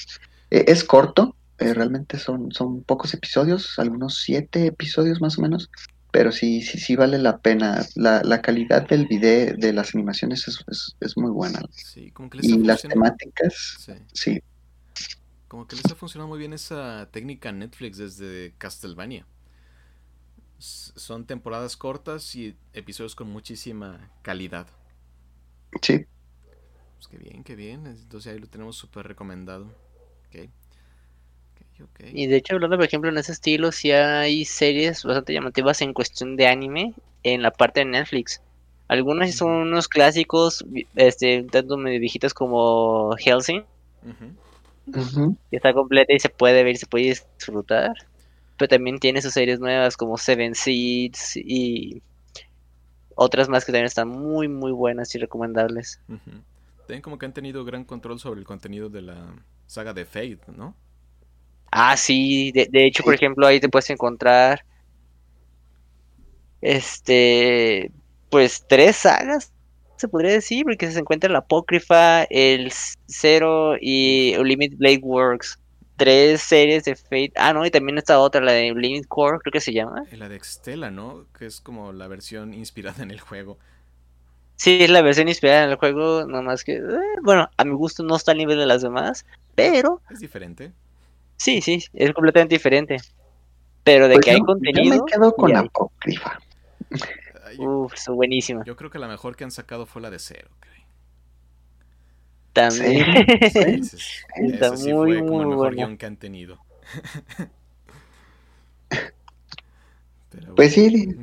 [0.50, 5.69] E, es corto, eh, realmente son, son pocos episodios, algunos siete episodios más o menos,
[6.12, 7.86] pero sí, sí, sí vale la pena.
[7.95, 11.62] La, la calidad del video, de las animaciones es, es, muy buena.
[12.41, 14.41] y las temáticas, sí.
[15.47, 19.26] Como que les ha funcionado muy bien esa técnica Netflix desde Castlevania.
[20.62, 24.67] Son temporadas cortas y episodios con muchísima calidad.
[25.82, 26.06] Sí.
[26.95, 27.88] Pues qué bien, qué bien.
[27.88, 29.67] Entonces ahí lo tenemos súper recomendado.
[30.30, 30.50] Okay.
[32.13, 35.93] Y de hecho, hablando por ejemplo en ese estilo, si hay series bastante llamativas en
[35.93, 36.93] cuestión de anime
[37.24, 38.41] en la parte de Netflix.
[38.88, 43.63] Algunas son unos clásicos, este, tanto medio viejitas como Helsing,
[45.50, 47.93] que está completa y se puede ver y se puede disfrutar.
[48.62, 52.04] Pero también tiene sus series nuevas como Seven Seeds y
[53.15, 56.00] otras más que también están muy, muy buenas y recomendables.
[56.86, 59.34] También como que han tenido gran control sobre el contenido de la
[59.65, 60.76] saga de Fate, ¿no?
[61.71, 64.63] Ah, sí, de, hecho, por ejemplo, ahí te puedes encontrar
[66.62, 67.91] este,
[68.30, 69.52] pues tres sagas,
[69.95, 72.71] se podría decir, porque se encuentra el Apócrifa, el
[73.08, 75.58] Zero y Limit Blade Works.
[76.02, 77.34] Tres series de Fate.
[77.36, 80.04] Ah, no, y también está otra, la de Limit Core, creo que se llama.
[80.14, 81.28] La de Extella, ¿no?
[81.38, 83.60] Que es como la versión inspirada en el juego.
[84.56, 86.82] Sí, es la versión inspirada en el juego, nomás que, eh,
[87.22, 90.02] bueno, a mi gusto no está al nivel de las demás, pero...
[90.10, 90.72] Es diferente.
[91.38, 92.98] Sí, sí, es completamente diferente.
[93.84, 94.96] Pero de pues que hay contenido.
[94.96, 96.40] Yo me quedo con Apócrifa.
[97.60, 98.64] Uf, es buenísima.
[98.66, 100.50] Yo creo que la mejor que han sacado fue la de cero,
[102.54, 103.06] También.
[103.52, 103.60] Sí,
[104.36, 106.60] Está sí muy, fue como el mejor guion que han tenido.
[110.56, 111.16] pues sí.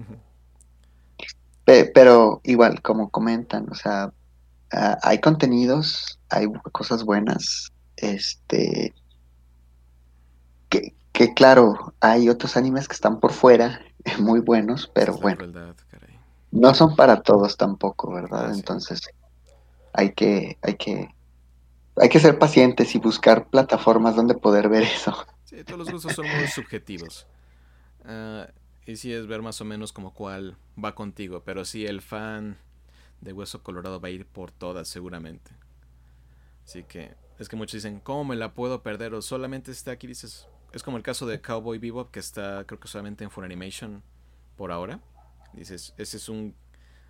[1.65, 4.13] Pero igual, como comentan, o sea,
[4.73, 7.73] ah, hay contenidos, hay cosas buenas.
[7.97, 8.95] Este,
[11.19, 13.81] que, claro, hay otros animes que están por fuera,
[14.21, 15.45] muy buenos, pero bueno.
[16.53, 18.55] no son para todos tampoco, ¿verdad?
[18.55, 19.03] Entonces,
[19.93, 21.15] hay que, hay que,
[22.01, 25.27] hay que ser pacientes y buscar plataformas donde poder ver eso.
[25.45, 27.27] Sí, todos los gustos son muy subjetivos.
[28.05, 28.49] Ah,
[28.87, 32.59] y sí es ver más o menos como cuál va contigo, pero sí el fan
[33.21, 35.51] de Hueso Colorado va a ir por todas seguramente.
[36.65, 39.15] Así que es que muchos dicen, ¿cómo me la puedo perder?
[39.15, 42.81] O solamente está aquí, dices, es como el caso de Cowboy Bebop, que está creo
[42.81, 44.03] que solamente en Funimation
[44.57, 45.01] por ahora.
[45.53, 46.55] Dices, ese es un,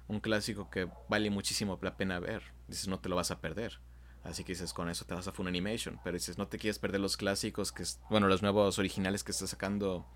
[0.06, 2.42] un clásico que vale muchísimo la pena ver.
[2.68, 3.80] Dices, no te lo vas a perder.
[4.24, 6.00] Así que dices, con eso te vas a Funimation.
[6.04, 9.46] Pero dices, no te quieres perder los clásicos, que bueno, los nuevos originales que está
[9.46, 10.06] sacando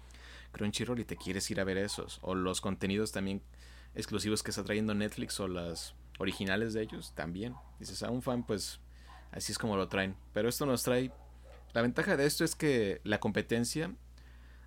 [0.53, 2.19] Crunchyroll y te quieres ir a ver esos.
[2.23, 3.43] O los contenidos también
[3.95, 7.55] exclusivos que está trayendo Netflix o las originales de ellos también.
[7.79, 8.81] Dices, a un fan, pues
[9.31, 10.17] así es como lo traen.
[10.33, 11.11] Pero esto nos trae
[11.73, 13.95] la ventaja de esto es que la competencia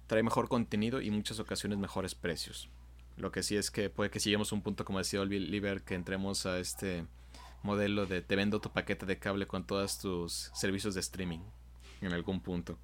[0.08, 2.70] trae mejor contenido y muchas ocasiones mejores precios.
[3.16, 6.46] Lo que sí es que puede que sigamos un punto, como decía Oliver, que entremos
[6.48, 7.06] a este
[7.66, 11.40] modelo de te vendo tu paquete de cable con todos tus servicios de streaming
[12.02, 12.78] en algún punto.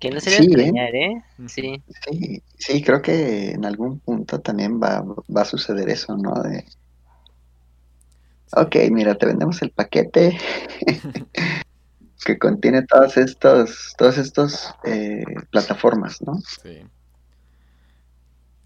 [0.00, 0.72] Que no sería sí, ¿eh?
[0.76, 1.22] ¿eh?
[1.48, 1.82] Sí.
[2.08, 2.42] sí.
[2.56, 2.82] sí.
[2.82, 6.40] creo que en algún punto también va, va a suceder eso, ¿no?
[6.42, 6.64] De,
[8.52, 10.38] Ok, mira, te vendemos el paquete
[12.24, 16.40] que contiene todas estos, todos estos eh, plataformas, ¿no?
[16.62, 16.82] Sí.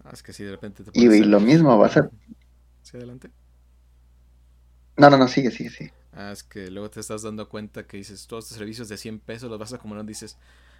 [0.05, 2.09] Ah, es que si de repente te y, y, lo mismo vas a...
[2.81, 3.29] ¿Sí adelante?
[4.97, 5.93] No, no, no, sigue, sigue, sigue.
[6.13, 9.19] Ah, es que luego te estás dando cuenta que dices, todos estos servicios de 100
[9.19, 10.37] pesos los vas acumulando y dices,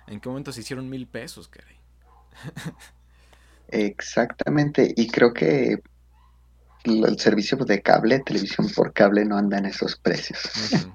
[0.07, 1.77] ¿en qué momento se hicieron mil pesos, caray?
[3.69, 5.81] Exactamente, y creo que
[6.83, 10.39] el servicio de cable, televisión por cable, no anda en esos precios.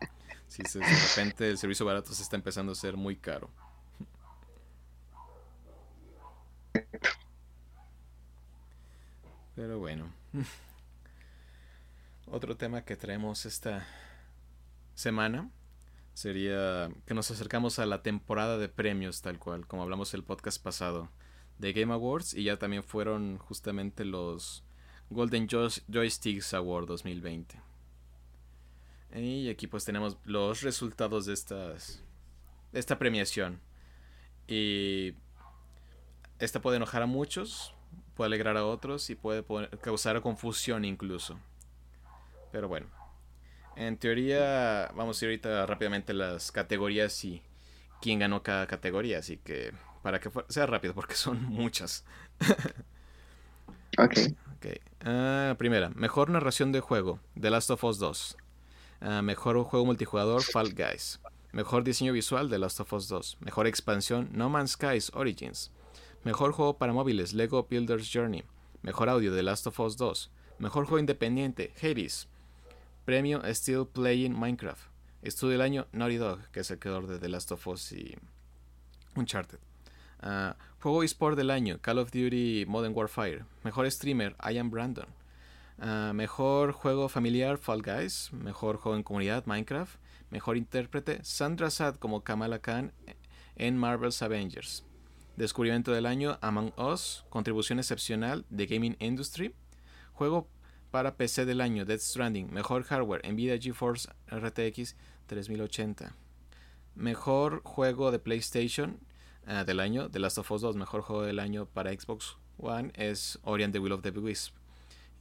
[0.49, 3.49] Sí, de repente el servicio barato se está empezando a ser muy caro.
[9.55, 10.07] Pero bueno.
[12.31, 13.87] Otro tema que traemos esta
[14.95, 15.51] semana
[16.13, 20.63] sería que nos acercamos a la temporada de premios tal cual, como hablamos el podcast
[20.63, 21.09] pasado
[21.59, 24.63] de Game Awards y ya también fueron justamente los
[25.09, 27.63] Golden Joysticks Award 2020.
[29.15, 32.03] Y aquí pues tenemos los resultados de estas
[32.73, 33.59] de esta premiación.
[34.47, 35.15] Y
[36.39, 37.75] esta puede enojar a muchos,
[38.15, 39.43] puede alegrar a otros y puede
[39.81, 41.39] causar confusión incluso.
[42.51, 42.87] Pero bueno,
[43.77, 47.43] en teoría vamos a ir ahorita rápidamente las categorías y
[48.01, 52.05] quién ganó cada categoría, así que para que sea rápido porque son muchas.
[53.99, 54.15] ok.
[54.57, 54.81] okay.
[55.05, 58.37] Ah, primera, mejor narración de juego, The Last of Us 2.
[59.01, 61.21] Ah, mejor juego multijugador, Fall Guys.
[61.53, 63.39] Mejor diseño visual, The Last of Us 2.
[63.41, 65.71] Mejor expansión, No Man's Skies Origins.
[66.25, 68.43] Mejor juego para móviles, Lego Builder's Journey.
[68.83, 70.31] Mejor audio, The Last of Us 2.
[70.59, 72.29] Mejor juego independiente, Hades.
[73.09, 74.83] Premio Still Playing Minecraft.
[75.23, 78.15] Estudio del año, Naughty Dog, que es el creador de The Last of Us y
[79.17, 79.59] Uncharted.
[80.23, 83.47] Uh, juego eSport del año, Call of Duty Modern Warfare.
[83.65, 85.07] Mejor streamer, I am Brandon.
[85.79, 88.31] Ah, mejor juego familiar, Fall Guys.
[88.31, 89.99] Mejor juego en comunidad, Minecraft.
[90.29, 92.93] Mejor intérprete, Sandra Sad como Kamala Khan
[93.57, 94.85] en Marvel's Avengers.
[95.39, 97.25] Descubrimiento del año, Among Us.
[97.31, 99.55] Contribución excepcional de Gaming Industry.
[100.13, 100.47] Juego
[100.91, 102.53] para PC del año, Death Stranding.
[102.53, 104.97] Mejor hardware, Nvidia GeForce RTX
[105.27, 106.15] 3080.
[106.95, 108.99] Mejor juego de PlayStation,
[109.51, 112.93] Ah, del año, The Last of Us 2, mejor juego del año para Xbox One
[112.95, 114.55] es Ori and the Will of the Wisp.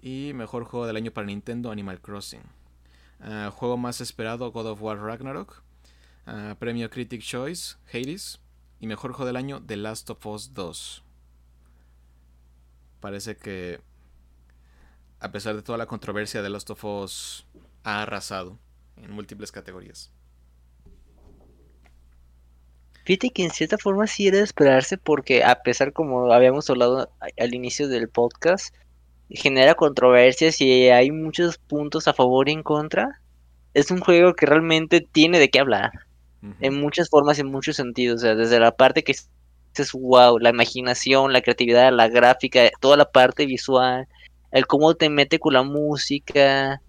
[0.01, 2.41] Y mejor juego del año para Nintendo, Animal Crossing.
[3.21, 5.63] Ah, juego más esperado, God of War Ragnarok.
[6.25, 8.41] Ah, premio Critic Choice, Hades.
[8.81, 11.03] Y mejor juego del año, The Last of Us 2.
[12.99, 13.79] Parece que,
[15.19, 17.47] a pesar de toda la controversia, The Last of Us
[17.83, 18.59] ha arrasado
[18.97, 20.11] en múltiples categorías.
[23.05, 27.09] Fíjate que en cierta forma sí era de esperarse porque a pesar como habíamos hablado
[27.37, 28.75] al inicio del podcast,
[29.29, 33.21] genera controversias y hay muchos puntos a favor y en contra.
[33.73, 35.91] Es un juego que realmente tiene de qué hablar.
[36.59, 38.17] En muchas formas, en muchos sentidos.
[38.17, 39.29] O sea, desde la parte que es
[39.93, 44.07] wow, la imaginación, la creatividad, la gráfica, toda la parte visual,
[44.51, 46.81] el cómo te mete con la música,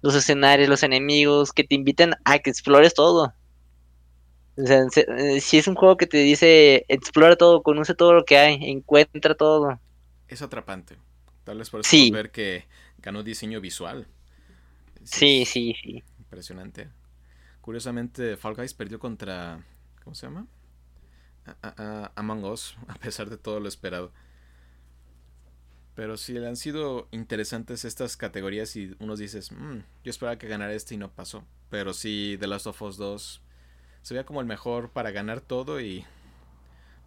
[0.00, 3.34] los escenarios, los enemigos, que te invitan a que explores todo.
[4.56, 8.24] O sea, eh, si es un juego que te dice explora todo, conoce todo lo
[8.24, 9.80] que hay, encuentra todo.
[10.28, 10.96] Es atrapante.
[11.44, 12.66] Tal vez por eso ver que
[12.98, 14.06] ganó diseño visual.
[15.04, 16.02] Sí, sí, sí.
[16.18, 16.88] Impresionante.
[17.60, 19.64] Curiosamente, Fall Guys perdió contra.
[20.04, 20.46] ¿Cómo se llama?
[22.14, 24.12] Among Us, a pesar de todo lo esperado.
[25.94, 30.72] Pero sí, han sido interesantes estas categorías y unos dices, mm, yo esperaba que ganara
[30.72, 31.44] este y no pasó.
[31.68, 33.42] Pero sí, The Last of Us 2
[34.02, 36.04] se veía como el mejor para ganar todo y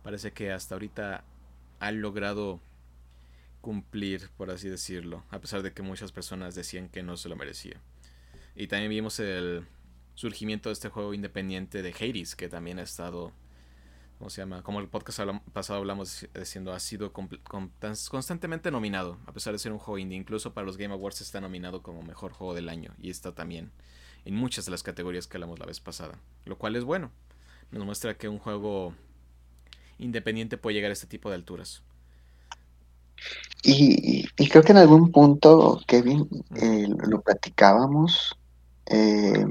[0.03, 1.23] parece que hasta ahorita
[1.79, 2.59] ha logrado
[3.61, 7.35] cumplir, por así decirlo, a pesar de que muchas personas decían que no se lo
[7.35, 7.81] merecía.
[8.55, 9.65] Y también vimos el
[10.13, 13.33] surgimiento de este juego independiente de Hades, que también ha estado,
[14.17, 14.63] ¿cómo se llama?
[14.63, 15.19] Como el podcast
[15.53, 20.17] pasado hablamos diciendo, ha sido constantemente nominado, a pesar de ser un juego indie.
[20.17, 23.71] Incluso para los Game Awards está nominado como mejor juego del año y está también
[24.25, 27.11] en muchas de las categorías que hablamos la vez pasada, lo cual es bueno.
[27.71, 28.93] Nos muestra que un juego
[29.97, 31.83] independiente puede llegar a este tipo de alturas.
[33.63, 38.37] Y, creo que en algún punto, Kevin, eh, lo platicábamos,
[38.85, 39.45] eh,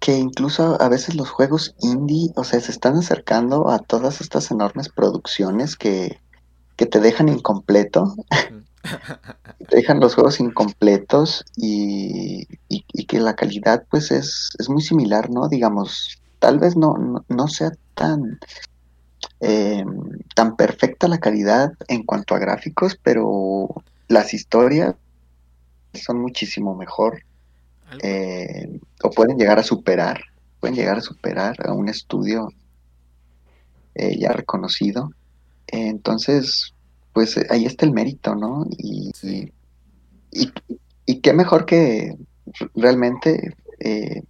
[0.00, 4.50] que, incluso a veces los juegos indie, o sea, se están acercando a todas estas
[4.50, 6.18] enormes producciones que,
[6.76, 8.14] que te dejan incompleto.
[9.70, 12.46] dejan los juegos incompletos y,
[13.06, 15.48] que la calidad pues es, es, muy similar, ¿no?
[15.48, 18.38] Digamos, tal vez no, no, sea tan,
[19.40, 19.84] eh,
[20.34, 23.68] tan perfecta la calidad en cuanto a gráficos, pero
[24.06, 24.94] las historias
[25.92, 27.24] son muchísimo mejor
[28.02, 30.20] eh, o pueden llegar a superar,
[30.60, 32.48] pueden llegar a superar a un estudio
[33.94, 35.10] eh, ya reconocido.
[35.66, 36.74] Entonces,
[37.12, 38.66] pues eh, ahí está el mérito, ¿no?
[38.78, 39.10] Y,
[40.32, 42.16] y, qué mejor que
[42.74, 44.22] realmente eh,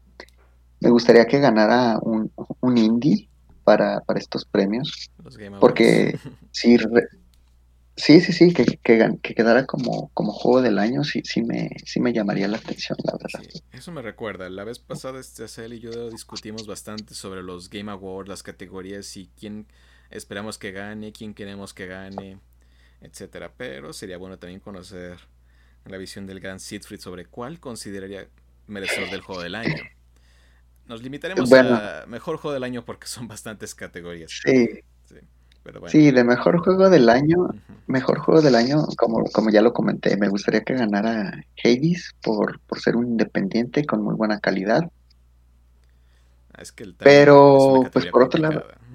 [0.81, 3.29] me gustaría que ganara un, un indie
[3.65, 5.11] para, para estos premios.
[5.61, 6.19] porque
[6.51, 6.77] sí,
[8.01, 11.71] Sí, sí, sí, que, que, que, quedara como, como juego del año, sí, sí me,
[11.85, 13.41] sí me llamaría la atención, la verdad.
[13.53, 17.69] Sí, eso me recuerda, la vez pasada este Cel y yo discutimos bastante sobre los
[17.69, 19.67] Game Awards, las categorías y quién
[20.11, 22.39] esperamos que gane, quién queremos que gane,
[23.03, 23.53] etcétera.
[23.55, 25.19] Pero sería bueno también conocer
[25.85, 28.29] la visión del gran Siegfried sobre cuál consideraría
[28.67, 29.77] merecedor del juego del año.
[30.87, 34.31] Nos limitaremos a mejor juego del año porque son bastantes categorías.
[34.43, 34.69] Sí.
[35.05, 35.17] Sí,
[35.65, 37.49] de mejor juego del año,
[37.87, 42.61] mejor juego del año, como, como ya lo comenté, me gustaría que ganara Hades por,
[42.61, 44.91] por ser un independiente con muy buena calidad.
[46.55, 48.65] Ah, es que el pero, pues por otro lado,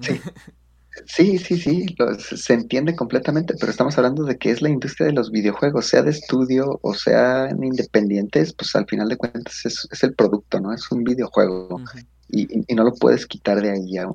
[1.06, 1.96] sí, sí, sí, sí
[2.36, 6.02] se entiende completamente, pero estamos hablando de que es la industria de los videojuegos, sea
[6.02, 10.72] de estudio o sean independientes, pues al final de cuentas es, es el producto, ¿no?
[10.72, 11.80] Es un videojuego
[12.28, 14.08] y, y, no lo puedes quitar de ahí, a,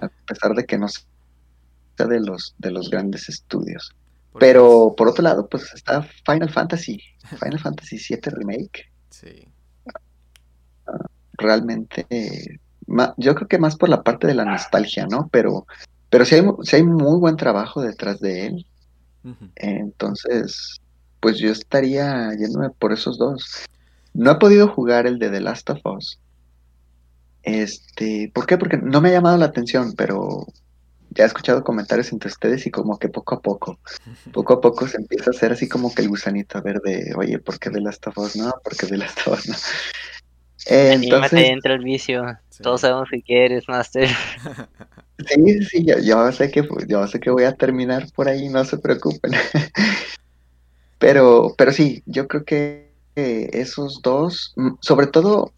[0.00, 0.88] a pesar de que no
[2.06, 3.94] de los, de los grandes estudios.
[4.38, 7.00] Pero por otro lado, pues está Final Fantasy,
[7.38, 8.90] Final Fantasy VII Remake.
[9.10, 9.48] Sí.
[11.32, 12.06] realmente,
[13.16, 15.28] yo creo que más por la parte de la nostalgia, ¿no?
[15.32, 15.66] Pero,
[16.10, 18.66] pero sí hay, hay muy buen trabajo detrás de él.
[19.56, 20.80] Entonces,
[21.20, 23.66] pues yo estaría yéndome por esos dos.
[24.14, 26.18] No he podido jugar el de The Last of Us.
[27.42, 28.58] Este, ¿por qué?
[28.58, 30.46] Porque no me ha llamado la atención, pero
[31.10, 33.78] ya he escuchado comentarios entre ustedes y como que poco a poco,
[34.32, 37.58] poco a poco se empieza a hacer así como que el gusanito verde, oye, ¿por
[37.58, 38.52] qué de las of no?
[38.62, 39.56] ¿Por qué de las of no?
[40.66, 42.22] Entonces, entra el vicio.
[42.62, 44.08] Todos sabemos que quieres, Master.
[45.28, 48.64] Sí, sí, yo, yo, sé que yo sé que voy a terminar por ahí, no
[48.64, 49.32] se preocupen.
[50.98, 55.52] Pero, pero sí, yo creo que esos dos, mm, sobre todo,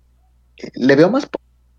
[0.57, 1.29] eh, le veo más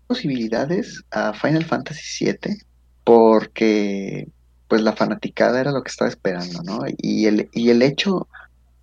[0.06, 2.58] posibilidades a Final Fantasy VII
[3.04, 4.28] porque
[4.68, 6.80] pues la fanaticada era lo que estaba esperando, ¿no?
[6.98, 8.26] Y el, y el hecho,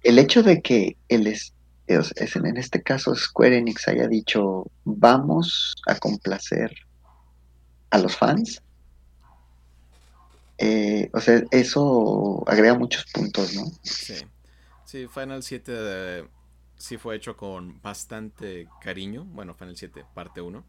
[0.03, 1.53] el hecho de que el es,
[1.87, 6.71] en este caso Square Enix haya dicho vamos a complacer
[7.89, 8.61] a los fans,
[10.57, 13.65] eh, o sea, eso agrega muchos puntos, ¿no?
[13.81, 14.15] Sí,
[14.85, 16.27] sí Final 7 eh,
[16.77, 20.63] sí fue hecho con bastante cariño, bueno, Final 7 parte 1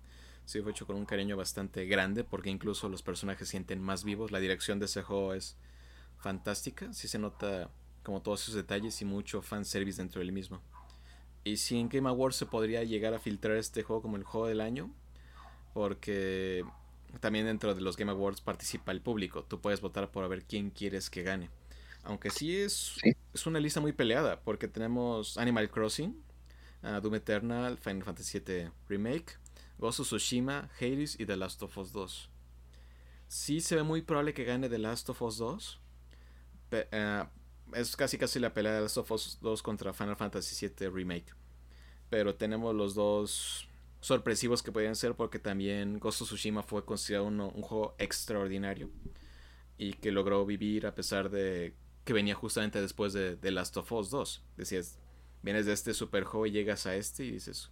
[0.44, 4.32] sí fue hecho con un cariño bastante grande porque incluso los personajes sienten más vivos.
[4.32, 5.56] La dirección de ese juego es
[6.18, 7.70] fantástica, sí se nota
[8.02, 10.60] como todos esos detalles y mucho fanservice dentro del mismo.
[11.44, 14.46] Y si en Game Awards se podría llegar a filtrar este juego como el juego
[14.46, 14.92] del año,
[15.74, 16.64] porque
[17.20, 19.44] también dentro de los Game Awards participa el público.
[19.44, 21.50] Tú puedes votar por ver quién quieres que gane.
[22.04, 22.96] Aunque sí es,
[23.32, 26.16] es una lista muy peleada, porque tenemos Animal Crossing,
[26.82, 29.38] uh, Doom Eternal, Final Fantasy VII Remake,
[29.84, 32.30] Of Tsushima, Hades y The Last of Us 2.
[33.28, 35.80] Sí se ve muy probable que gane The Last of Us 2.
[36.70, 37.24] Eh,
[37.74, 40.88] es casi casi la pelea de The Last of Us 2 contra Final Fantasy VII
[40.88, 41.34] Remake.
[42.10, 43.68] Pero tenemos los dos
[44.00, 48.90] sorpresivos que podían ser porque también Ghost of Tsushima fue considerado un, juego extraordinario
[49.78, 51.74] y que logró vivir a pesar de
[52.04, 54.44] que venía justamente después de The Last of Us 2.
[54.56, 54.98] Decías,
[55.42, 57.70] vienes de este super juego y llegas a este y dices,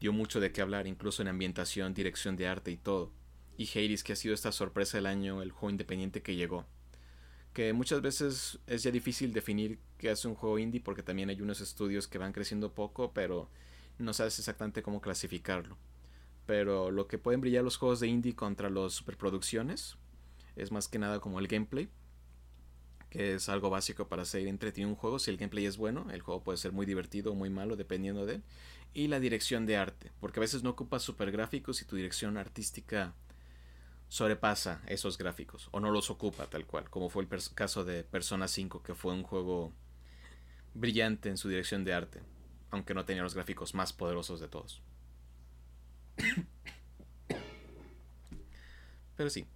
[0.00, 3.12] dio mucho de qué hablar, incluso en ambientación, dirección de arte y todo.
[3.56, 6.66] Y Hades, que ha sido esta sorpresa del año, el juego independiente que llegó.
[7.52, 11.40] Que muchas veces es ya difícil definir qué hace un juego indie porque también hay
[11.42, 13.50] unos estudios que van creciendo poco, pero
[13.98, 15.76] no sabes exactamente cómo clasificarlo.
[16.46, 19.98] Pero lo que pueden brillar los juegos de indie contra las superproducciones
[20.56, 21.90] es más que nada como el gameplay,
[23.10, 25.18] que es algo básico para seguir entretenido un juego.
[25.18, 28.24] Si el gameplay es bueno, el juego puede ser muy divertido o muy malo dependiendo
[28.24, 28.42] de él
[28.92, 32.36] y la dirección de arte, porque a veces no ocupas super gráficos y tu dirección
[32.36, 33.14] artística
[34.08, 38.48] sobrepasa esos gráficos o no los ocupa tal cual, como fue el caso de Persona
[38.48, 39.72] 5, que fue un juego
[40.74, 42.20] brillante en su dirección de arte,
[42.70, 44.82] aunque no tenía los gráficos más poderosos de todos.
[49.16, 49.46] Pero sí,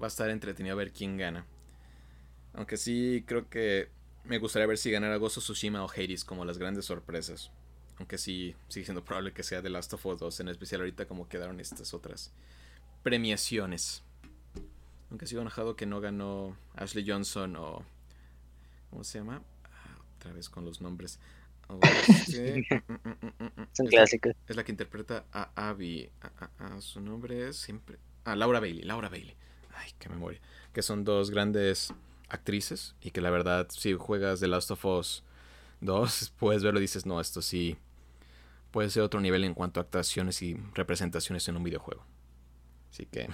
[0.00, 1.44] va a estar entretenido a ver quién gana.
[2.54, 3.90] Aunque sí creo que
[4.24, 7.50] me gustaría ver si ganara Gozo Tsushima o Hades como las grandes sorpresas.
[7.98, 11.06] Aunque sí, sigue siendo probable que sea The Last of Us 2, en especial ahorita
[11.06, 12.32] como quedaron estas otras
[13.02, 14.02] premiaciones.
[15.10, 17.84] Aunque sigo enojado que no ganó Ashley Johnson o...
[18.90, 19.42] ¿Cómo se llama?
[19.64, 21.18] Ah, otra vez con los nombres.
[21.68, 22.28] Mm, es.
[23.92, 26.10] La, es la que interpreta a Abby.
[26.80, 27.98] su nombre es siempre...
[28.24, 28.82] Ah, Laura Bailey.
[28.82, 29.34] Laura Bailey.
[29.74, 30.40] Ay, qué memoria.
[30.74, 31.94] Que son dos grandes
[32.28, 35.22] actrices y que la verdad si juegas The Last of Us
[35.82, 37.76] 2 puedes verlo y dices, no, esto sí
[38.70, 42.04] puede ser otro nivel en cuanto a actuaciones y representaciones en un videojuego.
[42.90, 43.28] Así que...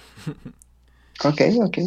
[1.23, 1.77] ok, ok.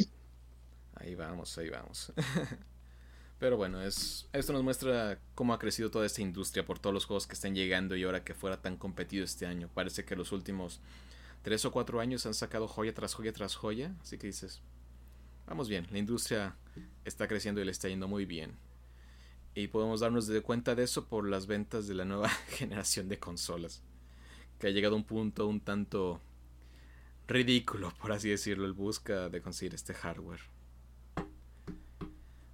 [0.94, 2.12] Ahí vamos, ahí vamos.
[3.38, 7.06] Pero bueno, es, esto nos muestra cómo ha crecido toda esta industria por todos los
[7.06, 9.68] juegos que están llegando y ahora que fuera tan competido este año.
[9.74, 10.80] Parece que los últimos
[11.42, 13.96] tres o cuatro años han sacado joya tras joya tras joya.
[14.00, 14.62] Así que dices,
[15.46, 16.54] vamos bien, la industria
[17.04, 18.56] está creciendo y le está yendo muy bien.
[19.54, 23.18] Y podemos darnos de cuenta de eso por las ventas de la nueva generación de
[23.18, 23.82] consolas.
[24.58, 26.20] Que ha llegado a un punto un tanto
[27.28, 30.40] ridículo, por así decirlo, el busca de conseguir este hardware.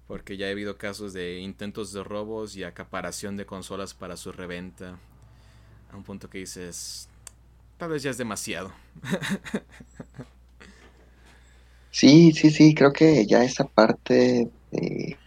[0.07, 4.31] Porque ya ha habido casos de intentos de robos y acaparación de consolas para su
[4.31, 4.99] reventa.
[5.91, 7.07] A un punto que dices,
[7.77, 8.73] tal vez ya es demasiado.
[11.91, 15.17] Sí, sí, sí, creo que ya esa parte de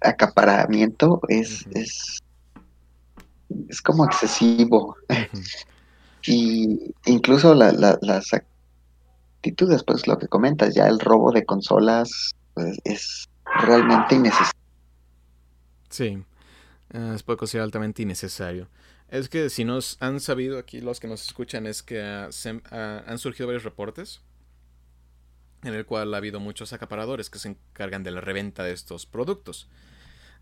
[0.00, 2.18] acaparamiento es, es,
[3.68, 4.96] es como excesivo.
[6.26, 8.32] y incluso la, las
[9.40, 13.28] actitudes, pues lo que comentas, ya el robo de consolas pues, es
[13.64, 14.60] realmente innecesario.
[15.88, 16.22] Sí,
[16.94, 18.68] uh, es puede ser altamente innecesario.
[19.08, 22.52] Es que si nos han sabido aquí los que nos escuchan es que uh, se,
[22.54, 24.20] uh, han surgido varios reportes
[25.62, 29.06] en el cual ha habido muchos acaparadores que se encargan de la reventa de estos
[29.06, 29.68] productos.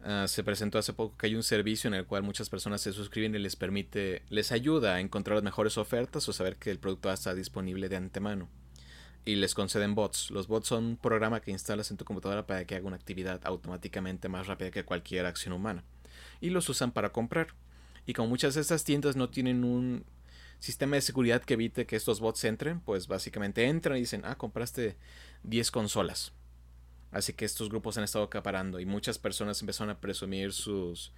[0.05, 2.93] Uh, se presentó hace poco que hay un servicio en el cual muchas personas se
[2.93, 6.79] suscriben y les permite, les ayuda a encontrar las mejores ofertas o saber que el
[6.79, 8.49] producto está disponible de antemano.
[9.25, 10.31] Y les conceden bots.
[10.31, 13.41] Los bots son un programa que instalas en tu computadora para que haga una actividad
[13.45, 15.85] automáticamente más rápida que cualquier acción humana.
[16.41, 17.49] Y los usan para comprar.
[18.07, 20.05] Y como muchas de estas tiendas no tienen un
[20.59, 24.37] sistema de seguridad que evite que estos bots entren, pues básicamente entran y dicen, ah,
[24.37, 24.97] compraste
[25.45, 26.33] 10 consolas
[27.11, 31.13] Así que estos grupos han estado acaparando y muchas personas empezaron a presumir sus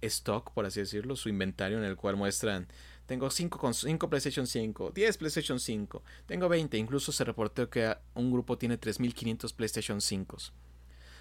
[0.00, 2.66] stock, por así decirlo, su inventario en el cual muestran,
[3.06, 8.32] tengo 5 cinco PlayStation 5, 10 PlayStation 5, tengo 20, incluso se reportó que un
[8.32, 10.36] grupo tiene 3.500 PlayStation 5,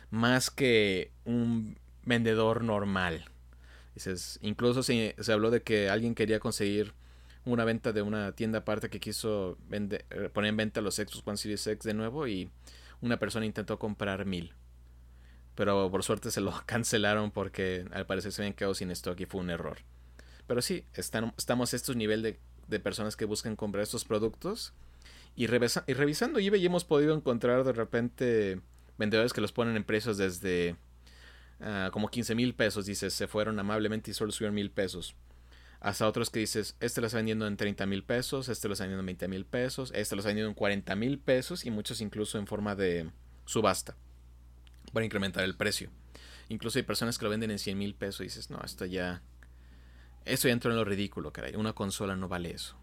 [0.10, 3.26] más que un vendedor normal.
[3.94, 6.94] Dices, incluso se, se habló de que alguien quería conseguir
[7.46, 11.38] una venta de una tienda aparte que quiso eh, poner en venta los Xbox One
[11.38, 12.50] Series X de nuevo y
[13.02, 14.54] una persona intentó comprar mil.
[15.54, 19.26] Pero por suerte se lo cancelaron porque al parecer se habían quedado sin stock y
[19.26, 19.78] fue un error.
[20.48, 22.36] Pero sí, estamos a estos niveles
[22.68, 24.74] de, personas que buscan comprar estos productos.
[25.36, 28.60] Y, y revisando eBay hemos podido encontrar de repente
[28.98, 30.76] vendedores que los ponen en precios desde
[31.62, 32.86] ah, como 15 mil pesos.
[32.86, 35.16] Dices, se fueron amablemente y solo subieron mil pesos
[35.80, 38.86] hasta otros que dices, este lo está vendiendo en 30 mil pesos, este lo está
[38.86, 42.02] vendiendo en 20 mil pesos, este lo está vendiendo en 40 mil pesos y muchos
[42.02, 43.12] incluso en forma de
[43.46, 43.96] subasta
[44.94, 45.90] para incrementar el precio.
[46.50, 49.22] Incluso hay personas que lo venden en 100 mil pesos y dices, no, esto ya...
[50.26, 51.56] Esto ya entró en lo ridículo, caray.
[51.56, 52.76] Una consola no vale eso.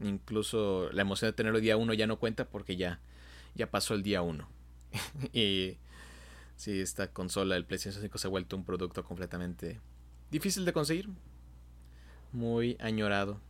[0.00, 3.00] Incluso la emoción de tenerlo día 1 ya no cuenta porque ya,
[3.54, 4.46] ya pasó el día 1.
[5.32, 5.78] y
[6.56, 9.80] sí, esta consola, el PlayStation 5 se ha vuelto un producto completamente
[10.30, 11.08] difícil de conseguir
[12.32, 13.40] muy añorado.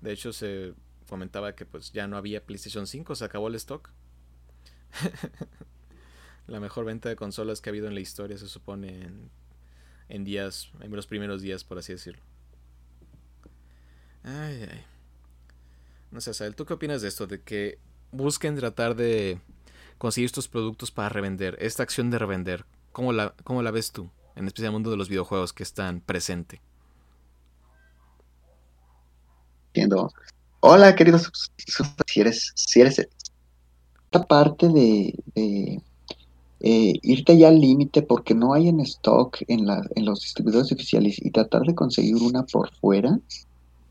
[0.00, 0.74] De hecho, se
[1.08, 3.90] comentaba que pues ya no había PlayStation 5, se acabó el stock.
[6.46, 9.10] la mejor venta de consolas que ha habido en la historia, se supone,
[10.08, 12.22] en, días, en los primeros días, por así decirlo.
[14.22, 14.84] Ay, ay.
[16.10, 17.26] No sé, Sael, ¿tú qué opinas de esto?
[17.26, 17.78] De que
[18.12, 19.40] busquen tratar de
[19.98, 22.64] conseguir estos productos para revender, esta acción de revender.
[22.92, 24.10] ¿Cómo la, cómo la ves tú?
[24.34, 26.62] En especial el mundo de los videojuegos que están presente.
[30.60, 31.30] Hola queridos,
[32.06, 35.14] si eres, si eres esta parte de,
[36.60, 40.72] eh, irte ya al límite porque no hay en stock en, la, en los distribuidores
[40.72, 43.20] oficiales y tratar de conseguir una por fuera,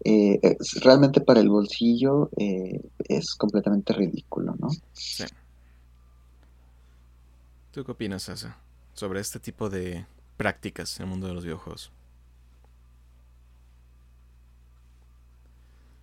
[0.03, 4.69] eh, realmente para el bolsillo eh, es completamente ridículo, ¿no?
[4.93, 5.25] Sí.
[7.71, 8.57] ¿Tú qué opinas, Asa,
[8.93, 10.05] sobre este tipo de
[10.35, 11.91] prácticas en el mundo de los videojuegos?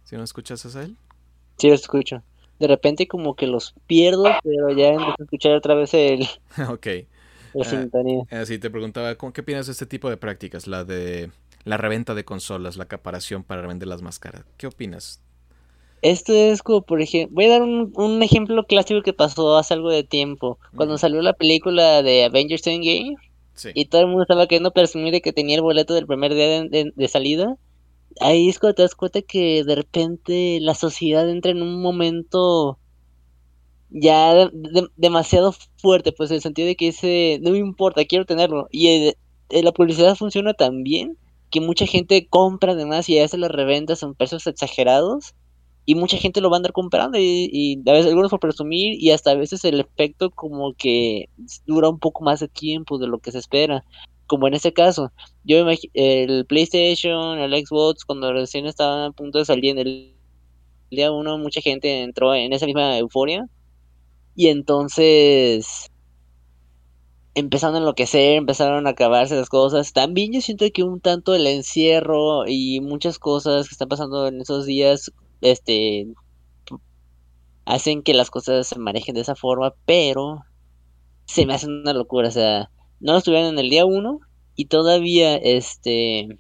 [0.04, 0.96] ¿Si no escuchas a él?
[1.56, 2.22] Sí, lo escucho.
[2.58, 6.22] De repente como que los pierdo, pero ya empiezo a escuchar otra vez el...
[6.68, 6.86] ok.
[7.54, 10.66] La uh, te preguntaba, ¿qué opinas de este tipo de prácticas?
[10.66, 11.30] La de
[11.64, 14.44] la reventa de consolas, la acaparación para vender las máscaras.
[14.56, 15.20] ¿Qué opinas?
[16.02, 19.72] Esto es como, por ejemplo, voy a dar un, un, ejemplo clásico que pasó hace
[19.72, 20.58] algo de tiempo.
[20.76, 23.16] Cuando salió la película de Avengers Endgame
[23.54, 23.70] sí.
[23.72, 26.64] y todo el mundo estaba queriendo presumir de que tenía el boleto del primer día
[26.64, 27.56] de salida
[28.20, 32.78] ahí es cuando te das cuenta que de repente la sociedad entra en un momento
[33.90, 34.50] ya
[34.96, 38.68] demasiado fuerte, pues en el sentido de que ese no me importa, quiero tenerlo.
[38.70, 39.16] Y eh,
[39.50, 41.16] eh, la publicidad funciona tan bien
[41.50, 45.34] que mucha gente compra además y hace las reventas en precios exagerados
[45.86, 49.00] y mucha gente lo va a andar comprando y, y, a veces algunos por presumir
[49.00, 51.28] y hasta a veces el efecto como que
[51.66, 53.84] dura un poco más de tiempo de lo que se espera
[54.26, 55.12] como en este caso
[55.44, 60.14] yo el PlayStation el Xbox cuando recién estaban a punto de salir en el
[60.90, 63.46] día uno mucha gente entró en esa misma euforia
[64.36, 65.90] y entonces
[67.34, 69.92] empezaron a enloquecer, empezaron a acabarse las cosas.
[69.92, 74.40] También yo siento que un tanto el encierro y muchas cosas que están pasando en
[74.40, 76.06] esos días, este,
[77.64, 80.40] hacen que las cosas se manejen de esa forma, pero
[81.26, 82.70] se me hace una locura, o sea,
[83.04, 84.20] no lo estuvieron en el día uno
[84.56, 86.38] y todavía, este, en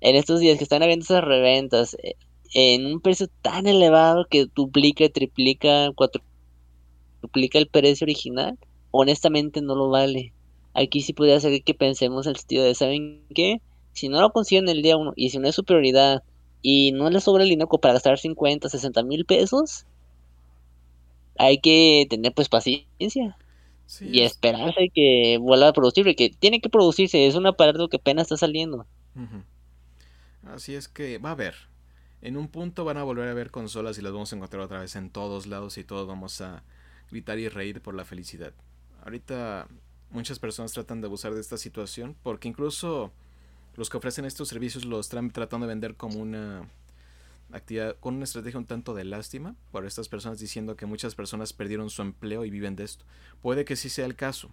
[0.00, 2.16] estos días que están habiendo esas reventas eh,
[2.52, 8.58] en un precio tan elevado que duplica, triplica, cuatruplica el precio original,
[8.90, 10.32] honestamente no lo vale.
[10.74, 13.60] Aquí sí podría ser que pensemos el sentido de, ¿saben qué?
[13.92, 16.24] Si no lo consiguen el día uno y si no es su prioridad
[16.62, 19.86] y no les sobra el dinero para gastar 50, 60 mil pesos,
[21.38, 23.36] hay que tener pues paciencia.
[24.00, 28.24] Y esperarse que vuelva a producir, porque tiene que producirse, es un aparato que apenas
[28.24, 28.86] está saliendo.
[30.44, 31.54] Así es que va a haber.
[32.22, 34.80] En un punto van a volver a ver consolas y las vamos a encontrar otra
[34.80, 36.64] vez en todos lados y todos vamos a
[37.10, 38.52] gritar y reír por la felicidad.
[39.04, 39.68] Ahorita
[40.10, 43.12] muchas personas tratan de abusar de esta situación porque incluso
[43.76, 46.68] los que ofrecen estos servicios los están tratando de vender como una
[48.00, 51.90] con una estrategia un tanto de lástima por estas personas diciendo que muchas personas perdieron
[51.90, 53.04] su empleo y viven de esto.
[53.42, 54.50] Puede que sí sea el caso,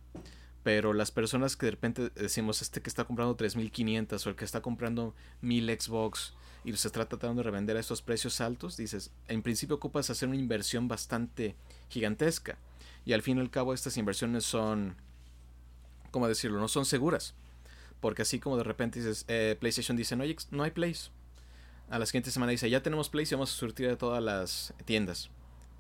[0.64, 4.46] pero las personas que de repente decimos este que está comprando 3500 o el que
[4.46, 6.34] está comprando 1000 Xbox
[6.64, 10.30] y se está tratando de revender a estos precios altos, dices, en principio ocupas hacer
[10.30, 11.56] una inversión bastante
[11.90, 12.58] gigantesca
[13.06, 14.96] y al fin y al cabo estas inversiones son,
[16.12, 16.60] ¿cómo decirlo?
[16.60, 17.36] No son seguras.
[18.00, 21.12] Porque así como de repente dices, eh, PlayStation dice, no hay, no hay Plays.
[21.90, 24.74] A la siguiente semana dice, ya tenemos Plays y vamos a surtir a todas las
[24.86, 25.30] tiendas.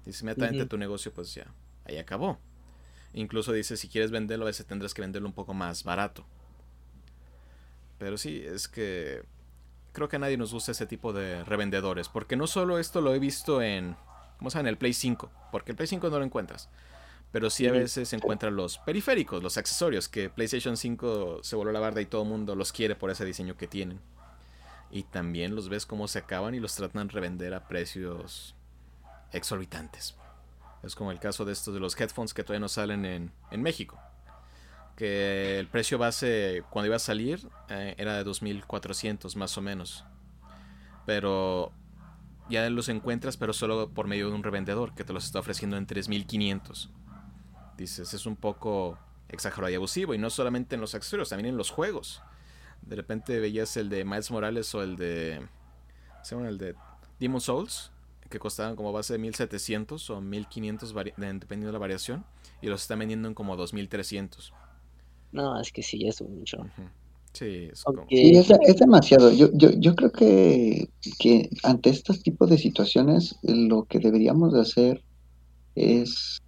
[0.05, 1.47] Dice, inmediatamente tu negocio pues ya,
[1.85, 2.39] ahí acabó.
[3.13, 6.25] Incluso dice, si quieres venderlo, a veces tendrás que venderlo un poco más barato.
[7.99, 9.23] Pero sí, es que
[9.91, 12.09] creo que a nadie nos gusta ese tipo de revendedores.
[12.09, 13.95] Porque no solo esto lo he visto en,
[14.37, 14.59] ¿cómo se?
[14.59, 15.31] En el Play 5.
[15.51, 16.69] Porque el Play 5 no lo encuentras
[17.33, 21.73] pero sí a veces se encuentran los periféricos, los accesorios, que PlayStation 5 se volvió
[21.73, 23.99] la barda y todo el mundo los quiere por ese diseño que tienen.
[24.93, 28.55] Y también los ves cómo se acaban y los tratan de revender a precios
[29.31, 30.15] exorbitantes.
[30.83, 33.99] Es como el caso de estos de los headphones que todavía no salen en, México.
[34.95, 40.05] Que el precio base cuando iba a salir eh, era de 2.400 más o menos.
[41.07, 41.71] Pero
[42.49, 45.75] ya los encuentras, pero solo por medio de un revendedor que te los está ofreciendo
[45.75, 46.91] en 3.500
[47.77, 48.97] dices, es un poco
[49.29, 50.13] exagerado y abusivo.
[50.13, 52.21] Y no solamente en los accesorios, también en los juegos.
[52.87, 55.41] De repente veías el de Miles Morales o el de.
[56.23, 56.75] ¿Se el de
[57.19, 57.91] Demon Souls?
[58.29, 62.25] Que costaban como base de 1700 o 1500, dependiendo de la variación.
[62.61, 64.53] Y los están vendiendo en como 2300.
[65.31, 66.57] No, es que sí, es mucho.
[67.33, 69.31] Sí, es, es, demasiado.
[69.31, 74.61] Yo, yo, yo creo que, que ante estos tipos de situaciones lo que deberíamos de
[74.61, 75.03] hacer
[75.75, 76.39] es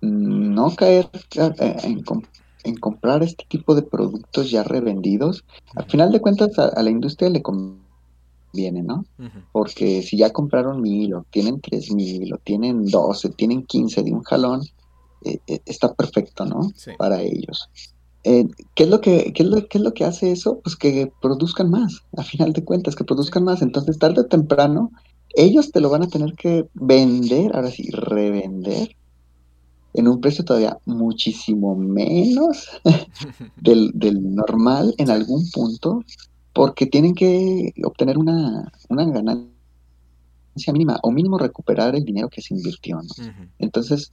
[0.00, 1.76] no caer eh,
[2.64, 5.44] en, comprar este tipo de productos ya revendidos.
[5.74, 9.04] Al final de cuentas a, la industria le conviene, ¿no?
[9.52, 14.12] Porque si ya compraron mil o tienen tres mil o tienen doce, tienen quince de
[14.12, 14.62] un jalón,
[15.24, 16.72] eh, eh, está perfecto, ¿no?
[16.98, 17.68] Para ellos.
[18.22, 20.60] ¿qué, es lo que, qué, es lo, ¿Qué es lo que hace eso?
[20.62, 23.62] Pues que produzcan más, a final de cuentas, que produzcan más.
[23.62, 24.92] Entonces, tarde o temprano,
[25.34, 28.94] ellos te lo van a tener que vender, ahora sí, revender
[29.94, 32.68] en un precio todavía muchísimo menos
[33.56, 36.02] del, del, normal en algún punto,
[36.52, 39.52] porque tienen que obtener una, una ganancia
[40.72, 43.00] mínima o mínimo recuperar el dinero que se invirtió.
[43.58, 44.10] Entonces,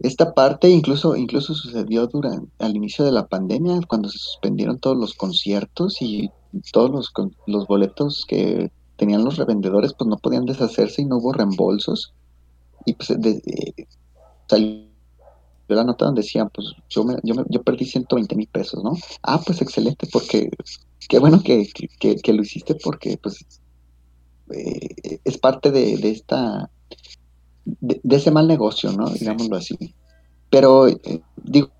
[0.00, 4.96] esta parte incluso, incluso sucedió durante, al inicio de la pandemia, cuando se suspendieron todos
[4.96, 6.30] los conciertos y
[6.72, 7.12] todos los,
[7.46, 12.12] los boletos que tenían los revendedores, pues no podían deshacerse y no hubo reembolsos.
[12.86, 13.86] Y pues de, eh,
[14.48, 14.89] salió
[15.74, 18.92] la nota donde decían, pues yo, me, yo, yo perdí 120 mil pesos, ¿no?
[19.22, 20.50] Ah, pues excelente, porque
[21.08, 21.68] qué bueno que,
[21.98, 23.44] que, lo hiciste porque pues
[24.50, 26.70] eh, es parte de, de esta,
[27.64, 29.08] de, ese mal negocio, ¿no?
[29.10, 29.76] Digámoslo así.
[30.50, 31.70] Pero eh, digo,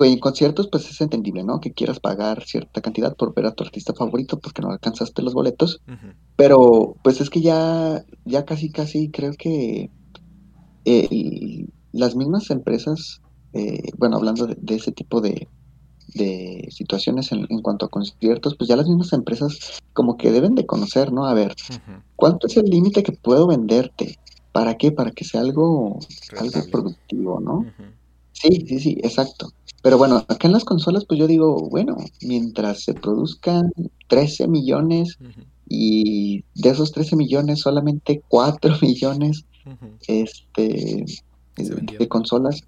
[0.00, 1.60] en conciertos pues es entendible, ¿no?
[1.60, 5.34] Que quieras pagar cierta cantidad por ver a tu artista favorito porque no alcanzaste los
[5.34, 5.80] boletos,
[6.36, 9.90] pero pues es que ya, ya casi, casi creo que...
[10.86, 13.20] Eh, las mismas empresas,
[13.52, 15.48] eh, bueno, hablando de, ese tipo de,
[16.14, 20.54] de situaciones en, en, cuanto a conciertos, pues ya las mismas empresas como que deben
[20.54, 21.26] de conocer, ¿no?
[21.26, 21.54] A ver,
[22.16, 24.18] ¿cuánto es el límite que puedo venderte?
[24.52, 24.92] ¿Para qué?
[24.92, 25.98] Para que sea algo,
[26.38, 27.64] algo productivo, ¿no?
[28.32, 29.52] Sí, sí, sí, exacto.
[29.82, 33.70] Pero bueno, acá en las consolas, pues yo digo, bueno, mientras se produzcan
[34.08, 35.18] 13 millones
[35.68, 39.44] y de esos 13 millones solamente 4 millones
[40.08, 41.04] este,
[41.56, 42.62] de consolas,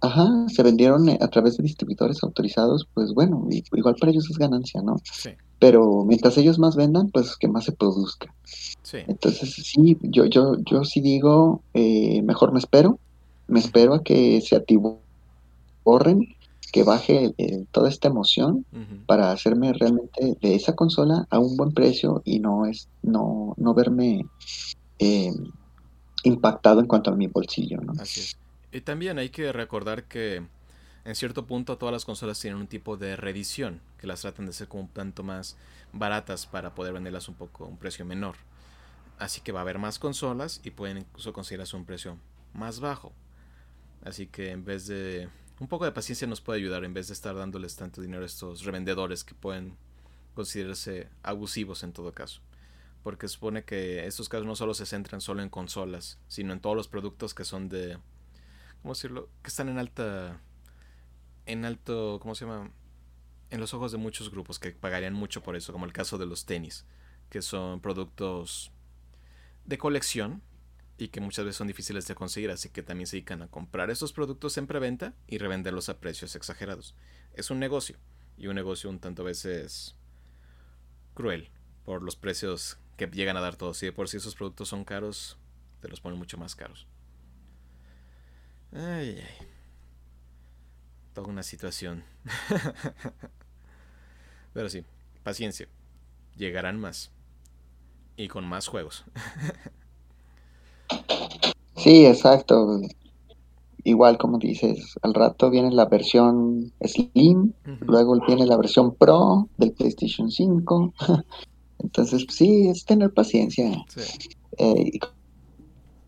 [0.00, 4.82] ajá, se vendieron a través de distribuidores autorizados, pues bueno, igual para ellos es ganancia,
[4.82, 4.96] ¿no?
[5.12, 5.30] Sí.
[5.58, 8.34] Pero mientras ellos más vendan, pues que más se produzca.
[8.82, 8.98] Sí.
[9.06, 12.98] Entonces, sí, yo, yo, yo sí digo, eh, mejor me espero,
[13.46, 16.34] me espero a que se atiborren,
[16.72, 17.34] que baje
[17.72, 18.64] toda esta emoción
[19.06, 23.74] para hacerme realmente de esa consola a un buen precio y no es no, no
[23.74, 24.24] verme
[25.00, 25.32] eh,
[26.22, 27.92] impactado en cuanto a mi bolsillo, ¿no?
[28.00, 28.38] Así es.
[28.72, 30.42] Y también hay que recordar que
[31.04, 34.52] en cierto punto todas las consolas tienen un tipo de reedición, que las tratan de
[34.52, 35.56] ser como un tanto más
[35.92, 38.36] baratas para poder venderlas un poco a un precio menor.
[39.18, 42.18] Así que va a haber más consolas y pueden incluso a un precio
[42.54, 43.12] más bajo.
[44.04, 45.28] Así que en vez de...
[45.58, 48.26] Un poco de paciencia nos puede ayudar en vez de estar dándoles tanto dinero a
[48.26, 49.76] estos revendedores que pueden
[50.34, 52.40] considerarse abusivos en todo caso.
[53.02, 56.76] Porque supone que estos casos no solo se centran solo en consolas, sino en todos
[56.76, 57.98] los productos que son de
[58.82, 59.28] ¿cómo decirlo?
[59.42, 60.40] Que están en alta,
[61.46, 62.70] en alto, ¿cómo se llama?
[63.50, 66.26] En los ojos de muchos grupos que pagarían mucho por eso, como el caso de
[66.26, 66.86] los tenis,
[67.30, 68.70] que son productos
[69.64, 70.42] de colección
[70.98, 73.90] y que muchas veces son difíciles de conseguir, así que también se dedican a comprar
[73.90, 76.94] esos productos en preventa y revenderlos a precios exagerados.
[77.34, 77.96] Es un negocio,
[78.36, 79.96] y un negocio un tanto veces
[81.14, 81.50] cruel
[81.84, 83.82] por los precios que llegan a dar todos.
[83.82, 85.38] Y de por si esos productos son caros,
[85.80, 86.86] te los ponen mucho más caros.
[88.72, 89.46] Ay, ay.
[91.14, 92.04] Toda una situación.
[94.52, 94.84] Pero sí,
[95.22, 95.66] paciencia.
[96.36, 97.10] Llegarán más.
[98.16, 99.04] Y con más juegos.
[101.76, 102.82] sí, exacto.
[103.82, 109.72] Igual como dices, al rato viene la versión Slim, luego viene la versión Pro del
[109.72, 110.92] PlayStation 5.
[111.82, 113.84] Entonces, sí, es tener paciencia.
[114.58, 114.98] Eh,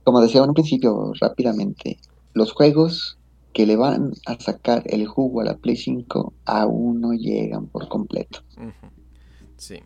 [0.05, 1.99] como decía en un principio, rápidamente,
[2.35, 3.19] los juegos
[3.53, 7.89] que le van a sacar el jugo a la Play 5 aún no llegan por
[7.89, 8.41] completo.
[9.57, 9.81] Sí.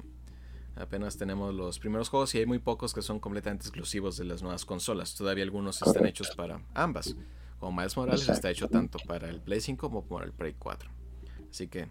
[0.76, 4.43] Apenas tenemos los primeros juegos y hay muy pocos que son completamente exclusivos de las
[4.43, 5.14] nuevas consolas.
[5.14, 7.16] Todavía algunos están hechos para ambas.
[7.59, 10.91] Como Miles Morales está hecho tanto para el Play 5 como para el Play 4.
[11.51, 11.89] Así que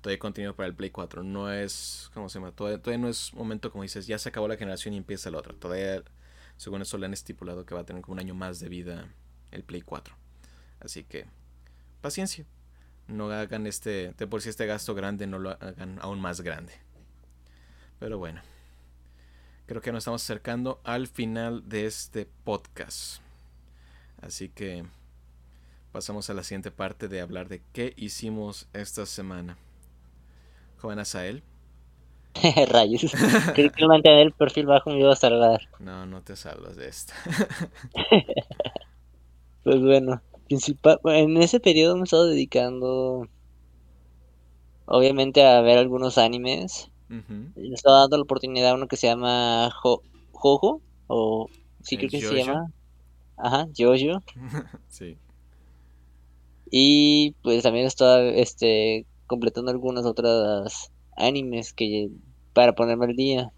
[0.00, 1.22] todavía contenido para el Play 4.
[1.22, 2.52] No es, ¿cómo se llama?
[2.52, 5.38] Todavía, todavía, no es momento como dices, ya se acabó la generación y empieza la
[5.38, 5.54] otra.
[5.54, 6.02] Todavía,
[6.56, 9.08] según eso, le han estipulado que va a tener como un año más de vida
[9.50, 10.14] el Play 4.
[10.80, 11.26] Así que,
[12.00, 12.46] paciencia.
[13.06, 16.72] No hagan este, de por si este gasto grande, no lo hagan aún más grande.
[17.98, 18.40] Pero bueno,
[19.66, 23.20] creo que nos estamos acercando al final de este podcast.
[24.22, 24.84] Así que
[25.92, 29.56] pasamos a la siguiente parte de hablar de qué hicimos esta semana.
[30.80, 31.42] Joven Asael.
[32.68, 33.12] Rayos.
[33.54, 35.60] Creo que mantener el perfil bajo me iba a salvar.
[35.78, 37.14] No, no te salvas de esta.
[39.62, 43.28] Pues bueno, principal, en ese periodo me he estado dedicando
[44.86, 46.90] obviamente a ver algunos animes.
[47.08, 49.70] Me he estado dando la oportunidad a uno que se llama
[50.32, 51.48] Jojo, o
[51.82, 52.72] sí creo que se llama.
[53.36, 54.22] Ajá, Jojo.
[54.88, 55.18] sí.
[56.70, 62.10] Y pues también he estado este, completando algunas otras animes que
[62.52, 63.52] para ponerme al día.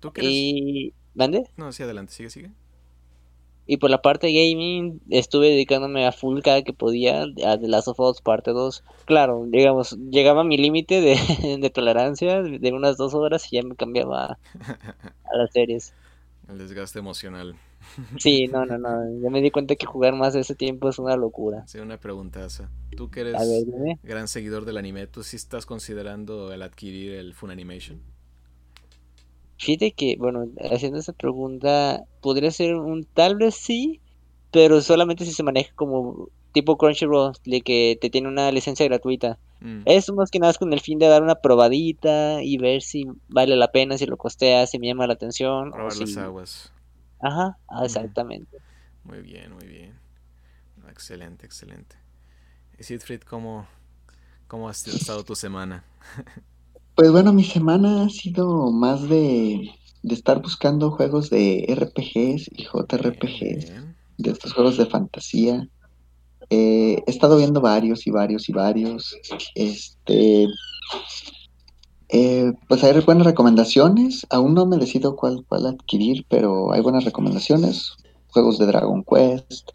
[0.00, 0.92] ¿Tú qué Y...
[1.14, 1.44] ¿Mande?
[1.56, 2.50] No, sí, adelante, sigue, sigue.
[3.64, 7.86] Y por la parte gaming estuve dedicándome a full cada que podía a The Last
[7.86, 8.82] of Us parte 2.
[9.04, 11.16] Claro, digamos, llegaba a mi límite de,
[11.60, 14.36] de, tolerancia de unas dos horas y ya me cambiaba
[15.24, 15.94] a, las series.
[16.48, 17.56] El desgaste emocional.
[18.18, 19.22] Sí, no, no, no.
[19.22, 21.66] Ya me di cuenta que jugar más de ese tiempo es una locura.
[21.66, 22.70] Sí, una preguntaza.
[22.96, 23.36] Tú que eres
[24.02, 28.00] gran seguidor del anime, ¿tú sí estás considerando el adquirir el Funimation?
[29.58, 34.00] Fíjate que, bueno, haciendo esa pregunta, podría ser un tal vez sí,
[34.50, 39.38] pero solamente si se maneja como tipo Crunchyroll, de que te tiene una licencia gratuita.
[39.60, 39.82] Mm.
[39.86, 43.56] Es más que nada con el fin de dar una probadita y ver si vale
[43.56, 45.70] la pena, si lo costea, si me llama la atención.
[45.70, 46.72] Probar las aguas.
[47.22, 48.58] Ajá, exactamente.
[49.04, 49.98] Muy bien, muy bien.
[50.88, 51.96] Excelente, excelente.
[52.78, 53.66] Y Siegfried, ¿cómo,
[54.48, 55.84] cómo ha estado tu semana?
[56.94, 59.70] Pues bueno, mi semana ha sido más de,
[60.02, 63.72] estar buscando juegos de RPGs y JRPGs,
[64.18, 65.66] de estos juegos de fantasía.
[66.50, 69.16] Eh, he estado viendo varios y varios y varios.
[69.54, 70.46] Este,
[72.12, 74.26] eh, pues hay buenas recomendaciones.
[74.28, 77.96] Aún no me decido cuál, cuál adquirir, pero hay buenas recomendaciones.
[78.28, 79.70] Juegos de Dragon Quest,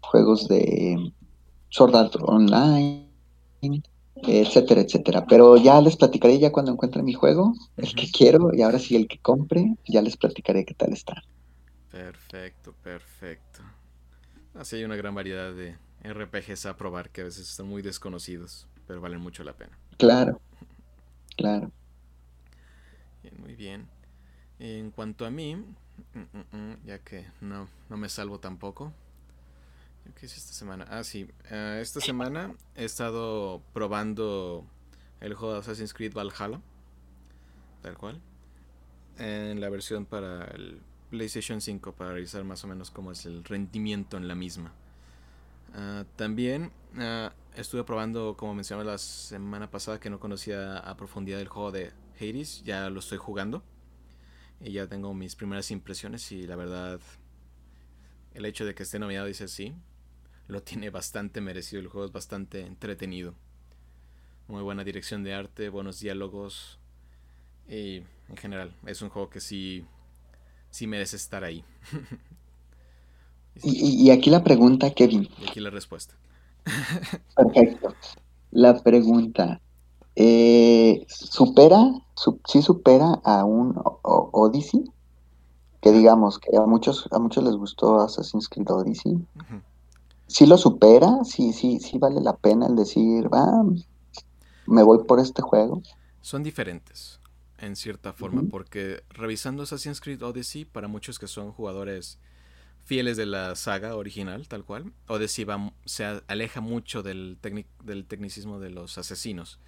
[0.00, 1.12] juegos de
[1.70, 3.08] Sword Art Online,
[4.16, 5.24] etcétera, etcétera.
[5.26, 8.94] Pero ya les platicaré ya cuando encuentre mi juego, el que quiero, y ahora sí
[8.94, 11.22] el que compre, ya les platicaré qué tal está.
[11.90, 13.60] Perfecto, perfecto.
[14.54, 18.66] Así hay una gran variedad de RPGs a probar que a veces están muy desconocidos,
[18.86, 19.78] pero valen mucho la pena.
[19.96, 20.38] Claro,
[21.36, 21.72] claro.
[23.38, 23.88] Muy bien.
[24.58, 28.92] En cuanto a mí, mm, mm, mm, ya que no, no me salvo tampoco,
[30.14, 30.86] ¿Qué hice esta semana?
[30.88, 31.28] Ah, sí.
[31.50, 34.66] Eh, esta semana he estado probando
[35.20, 36.60] el juego de Assassin's Creed Valhalla.
[37.82, 38.20] Tal cual.
[39.18, 43.44] En la versión para el PlayStation 5 para revisar más o menos cómo es el
[43.44, 44.72] rendimiento en la misma.
[45.74, 51.40] Ah, también ah, estuve probando, como mencionaba la semana pasada, que no conocía a profundidad
[51.40, 52.62] el juego de Hades.
[52.64, 53.62] Ya lo estoy jugando.
[54.60, 57.00] Y ya tengo mis primeras impresiones y la verdad
[58.34, 59.74] el hecho de que esté nominado dice sí,
[60.48, 61.80] lo tiene bastante merecido.
[61.80, 63.34] El juego es bastante entretenido.
[64.48, 66.78] Muy buena dirección de arte, buenos diálogos.
[67.68, 69.84] Y en general, es un juego que sí,
[70.70, 71.64] sí merece estar ahí.
[73.62, 75.28] y, aquí la pregunta, Kevin.
[75.38, 76.14] Y aquí la respuesta.
[77.36, 77.94] Perfecto.
[78.50, 79.60] La pregunta.
[80.20, 81.92] Eh, ¿Supera,
[82.46, 84.84] sí supera a un Odyssey?
[85.80, 89.16] Que digamos que a muchos, a muchos les gustó Assassin's Creed Odyssey
[90.28, 93.64] sí lo supera, sí, sí, sí vale la pena el decir, va,
[94.66, 95.82] me voy por este juego.
[96.20, 97.18] Son diferentes,
[97.58, 102.18] en cierta forma, porque revisando Assassin's Creed Odyssey, para muchos que son jugadores
[102.84, 107.38] fieles de la saga original, tal cual, Odyssey va, se aleja mucho del,
[107.82, 109.58] del tecnicismo de los asesinos,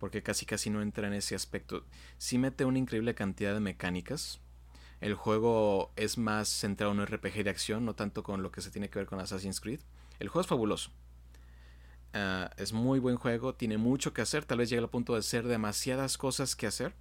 [0.00, 1.84] porque casi casi no entra en ese aspecto.
[2.18, 4.40] Sí mete una increíble cantidad de mecánicas,
[5.00, 8.60] el juego es más centrado en un RPG de acción, no tanto con lo que
[8.60, 9.80] se tiene que ver con Assassin's Creed.
[10.18, 10.90] El juego es fabuloso.
[12.12, 15.22] Ah, es muy buen juego, tiene mucho que hacer, tal vez llegue al punto de
[15.22, 16.94] ser demasiadas cosas que hacer,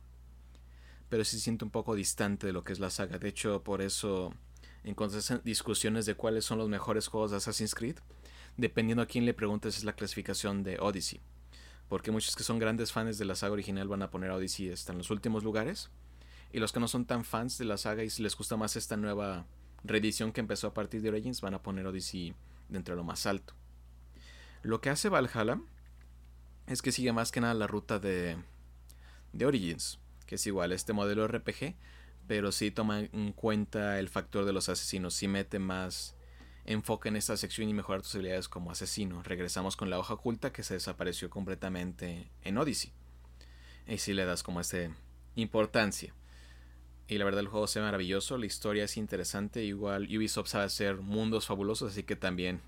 [1.09, 3.17] pero sí siente un poco distante de lo que es la saga.
[3.17, 4.33] De hecho, por eso
[4.83, 7.97] encontré discusiones de cuáles son los mejores juegos de Assassin's Creed,
[8.55, 11.19] dependiendo a quién le preguntes es la clasificación de Odyssey.
[11.89, 14.91] Porque muchos que son grandes fans de la saga original van a poner Odyssey hasta
[14.93, 15.89] en los últimos lugares.
[16.53, 18.75] Y los que no son tan fans de la saga y si les gusta más
[18.75, 19.45] esta nueva
[19.83, 22.33] reedición que empezó a partir de Origins, van a poner Odyssey
[22.69, 23.53] dentro de lo más alto.
[24.61, 25.59] Lo que hace Valhalla
[26.67, 28.37] es que sigue más que nada la ruta de,
[29.33, 31.75] de Origins, que es igual este modelo RPG,
[32.27, 36.15] pero sí toma en cuenta el factor de los asesinos, sí mete más
[36.69, 39.23] enfoque en esta sección y mejorar tus habilidades como asesino.
[39.23, 42.93] Regresamos con la hoja oculta que se desapareció completamente en Odyssey.
[43.87, 44.77] Y si le das como esta
[45.35, 46.13] importancia.
[47.07, 50.65] Y la verdad el juego se ve maravilloso, la historia es interesante, igual Ubisoft sabe
[50.65, 52.61] hacer mundos fabulosos, así que también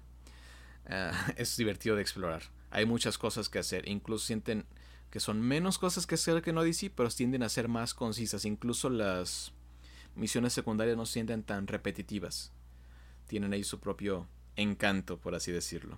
[0.87, 2.41] ah, es divertido de explorar.
[2.71, 4.65] Hay muchas cosas que hacer, incluso sienten
[5.11, 8.45] que son menos cosas que hacer que en Odyssey, pero tienden a ser más concisas.
[8.45, 9.51] Incluso las
[10.15, 12.53] misiones secundarias no se sienten tan repetitivas.
[13.31, 14.27] Tienen ahí su propio
[14.57, 15.97] encanto, por así decirlo.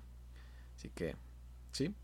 [0.78, 1.16] Así que,
[1.72, 1.96] sí,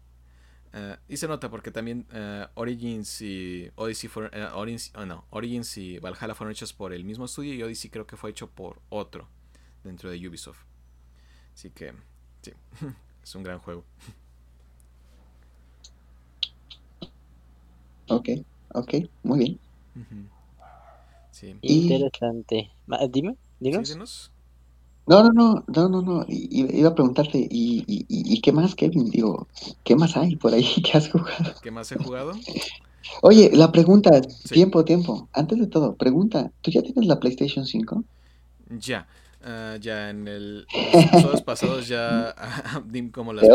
[0.73, 5.25] Uh, y se nota porque también uh, Origins y Odyssey fueron, uh, Origins, oh, no,
[5.31, 8.49] Origins y Valhalla fueron hechos por el mismo estudio y Odyssey creo que fue hecho
[8.49, 9.29] por otro
[9.83, 10.59] dentro de Ubisoft.
[11.53, 11.93] Así que
[12.41, 12.53] sí,
[13.23, 13.85] es un gran juego.
[18.09, 18.29] Ok,
[18.73, 19.59] ok, muy bien.
[19.95, 20.29] Uh -huh.
[21.31, 21.55] sí.
[21.61, 22.69] Interesante.
[23.09, 24.31] Dime, dinos.
[25.09, 26.25] No, no, no, no, no, no.
[26.29, 29.09] Iba a preguntarte, ¿y, y, y qué más, Kevin?
[29.09, 29.47] Digo,
[29.83, 31.55] ¿qué más hay por ahí que has jugado?
[31.63, 32.33] ¿Qué más he jugado?
[33.23, 35.27] Oye, la pregunta, tiempo, tiempo.
[35.33, 38.03] Antes de todo, pregunta, ¿tú ya tienes la PlayStation 5?
[38.69, 39.07] Ya.
[39.41, 42.35] Uh, ya en el, los episodios pasados ya
[42.85, 43.47] dimos como las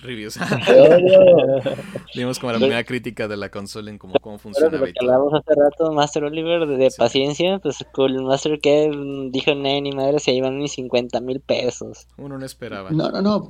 [0.00, 0.38] reviews.
[0.66, 1.60] Te odio.
[2.14, 4.70] dimos como la primera crítica de la consola en cómo, cómo funciona.
[4.70, 6.96] Pero lo que hablamos hace rato, Master Oliver, de, sí.
[6.98, 8.90] paciencia, pues con el Master que
[9.30, 12.06] dijo, no, ni madre, se iban ni 50 mil pesos.
[12.16, 12.90] Uno no esperaba.
[12.90, 13.48] No, no, no.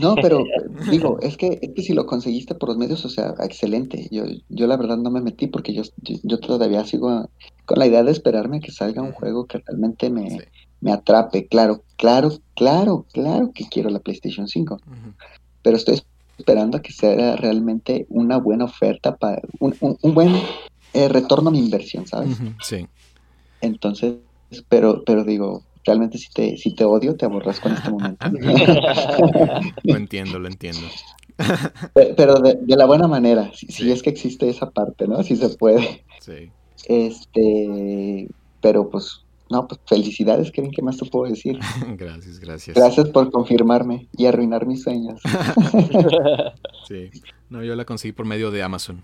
[0.00, 0.44] No, pero
[0.90, 4.08] digo, es que, es que si lo conseguiste por los medios, o sea, excelente.
[4.12, 7.28] Yo, yo la verdad no me metí porque yo, yo, yo todavía sigo
[7.64, 10.38] con la idea de esperarme a que salga un juego que realmente me, sí.
[10.80, 11.46] Me atrape.
[11.46, 14.74] Claro, claro, claro, claro que quiero la PlayStation 5.
[14.74, 15.14] Uh -huh.
[15.62, 16.02] Pero estoy
[16.38, 20.34] esperando a que sea realmente una buena oferta para un, un, un buen
[20.94, 22.38] eh, retorno a mi inversión, ¿sabes?
[22.38, 22.56] Uh -huh.
[22.62, 22.86] Sí.
[23.60, 24.16] Entonces,
[24.68, 28.26] pero, pero digo, realmente si te, si te odio, te aborras con este momento.
[29.82, 30.86] lo entiendo, lo entiendo.
[32.16, 35.22] Pero de, la buena manera, si, es que existe esa parte, ¿no?
[35.22, 36.04] Si se puede.
[36.20, 36.50] Sí.
[36.86, 38.28] Este,
[38.60, 41.58] pero pues, no, pues felicidades, Kevin, ¿qué más te puedo decir?
[41.96, 42.76] gracias, gracias.
[42.76, 45.20] Gracias por confirmarme y arruinar mis sueños.
[46.88, 47.10] sí,
[47.48, 49.02] no, yo la conseguí por medio de Amazon.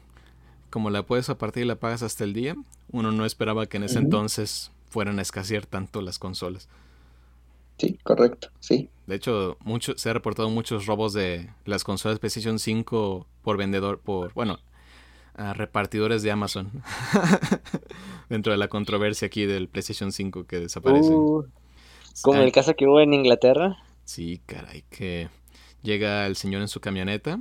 [0.70, 2.56] Como la puedes a partir y la pagas hasta el día,
[2.90, 6.68] uno no esperaba que en ese entonces fueran a escasear tanto las consolas.
[7.78, 8.88] Sí, correcto, sí.
[9.06, 14.00] De hecho, mucho, se ha reportado muchos robos de las consolas PlayStation 5 por vendedor,
[14.00, 14.58] por, bueno,
[15.34, 16.70] repartidores de Amazon.
[18.28, 21.10] Dentro de la controversia aquí del PlayStation 5 que desaparece.
[21.10, 21.44] Uh,
[22.22, 23.76] como el caso que hubo en Inglaterra.
[24.04, 25.28] Sí, caray, que
[25.82, 27.40] llega el señor en su camioneta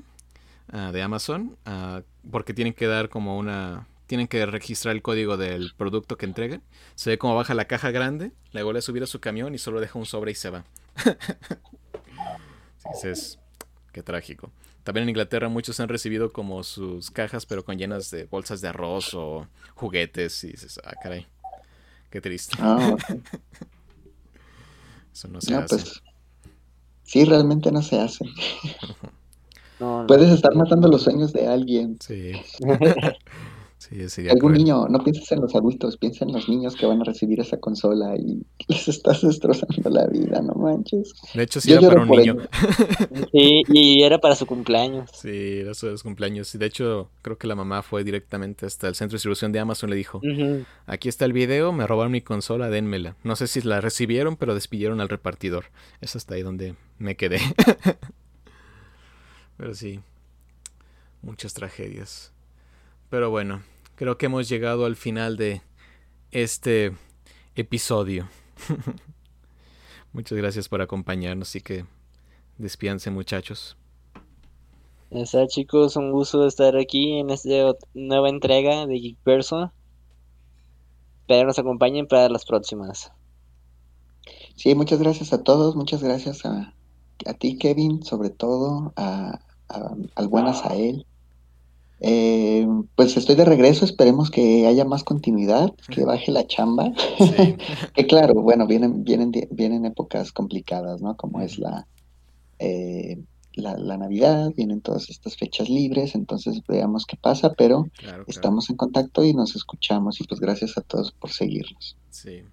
[0.72, 5.38] ah, de Amazon ah, porque tienen que dar como una tienen que registrar el código
[5.38, 6.62] del producto que entreguen.
[6.94, 9.58] Se ve cómo baja la caja grande, le vuelve a subir a su camión y
[9.58, 10.66] solo deja un sobre y se va.
[13.02, 13.40] sí, es,
[13.92, 14.52] qué trágico.
[14.84, 18.68] También en Inglaterra muchos han recibido como sus cajas, pero con llenas de bolsas de
[18.68, 20.44] arroz o juguetes.
[20.44, 21.26] Y dices, ah, caray,
[22.10, 22.58] qué triste.
[22.60, 22.96] Ah,
[25.14, 25.76] Eso no se hace.
[25.76, 26.02] Pues,
[27.04, 28.26] sí, realmente no se hace.
[30.08, 31.98] Puedes estar matando los sueños de alguien.
[32.00, 32.34] Sí.
[34.30, 37.40] Algún niño, no pienses en los adultos, piensa en los niños que van a recibir
[37.40, 41.14] esa consola y les estás destrozando la vida, no manches.
[41.34, 42.38] De hecho, sí era para un niño.
[43.32, 45.10] Sí, y era para su cumpleaños.
[45.14, 46.54] Sí, era su cumpleaños.
[46.54, 49.60] Y de hecho, creo que la mamá fue directamente hasta el centro de distribución de
[49.60, 50.22] Amazon y le dijo:
[50.86, 53.16] Aquí está el video, me robaron mi consola, dénmela.
[53.24, 55.66] No sé si la recibieron, pero despidieron al repartidor.
[56.02, 57.40] Es hasta ahí donde me quedé.
[59.58, 60.00] pero sí,
[61.22, 62.32] muchas tragedias.
[63.10, 63.62] Pero bueno,
[63.96, 65.62] creo que hemos llegado al final de
[66.32, 66.94] este
[67.56, 68.28] episodio.
[70.14, 71.86] Muchas gracias por acompañarnos y que
[72.58, 73.78] despíanse muchachos.
[75.10, 79.72] Está chicos, un gusto estar aquí en esta nueva entrega de Geekverso.
[81.22, 83.12] Espero nos acompañen para las próximas.
[84.56, 86.74] Sí, muchas gracias a todos, muchas gracias a,
[87.26, 89.40] a ti Kevin, sobre todo a,
[90.16, 91.06] al buen Asael,
[92.06, 96.92] eh, pues estoy de regreso, esperemos que haya más continuidad, que baje la chamba.
[97.96, 101.16] que claro, bueno, vienen, vienen, vienen épocas complicadas, ¿no?
[101.16, 101.88] Como es la,
[102.60, 103.24] eh,
[103.54, 107.88] la, Navidad, vienen todas estas fechas libres, entonces veamos qué pasa, pero
[108.28, 111.96] estamos en contacto y nos escuchamos y pues gracias a todos por seguirnos.
[112.10, 112.44] Sí,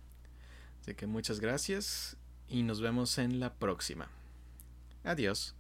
[0.81, 2.17] así que muchas gracias
[2.49, 4.11] y nos vemos en la próxima.
[5.03, 5.57] Adiós.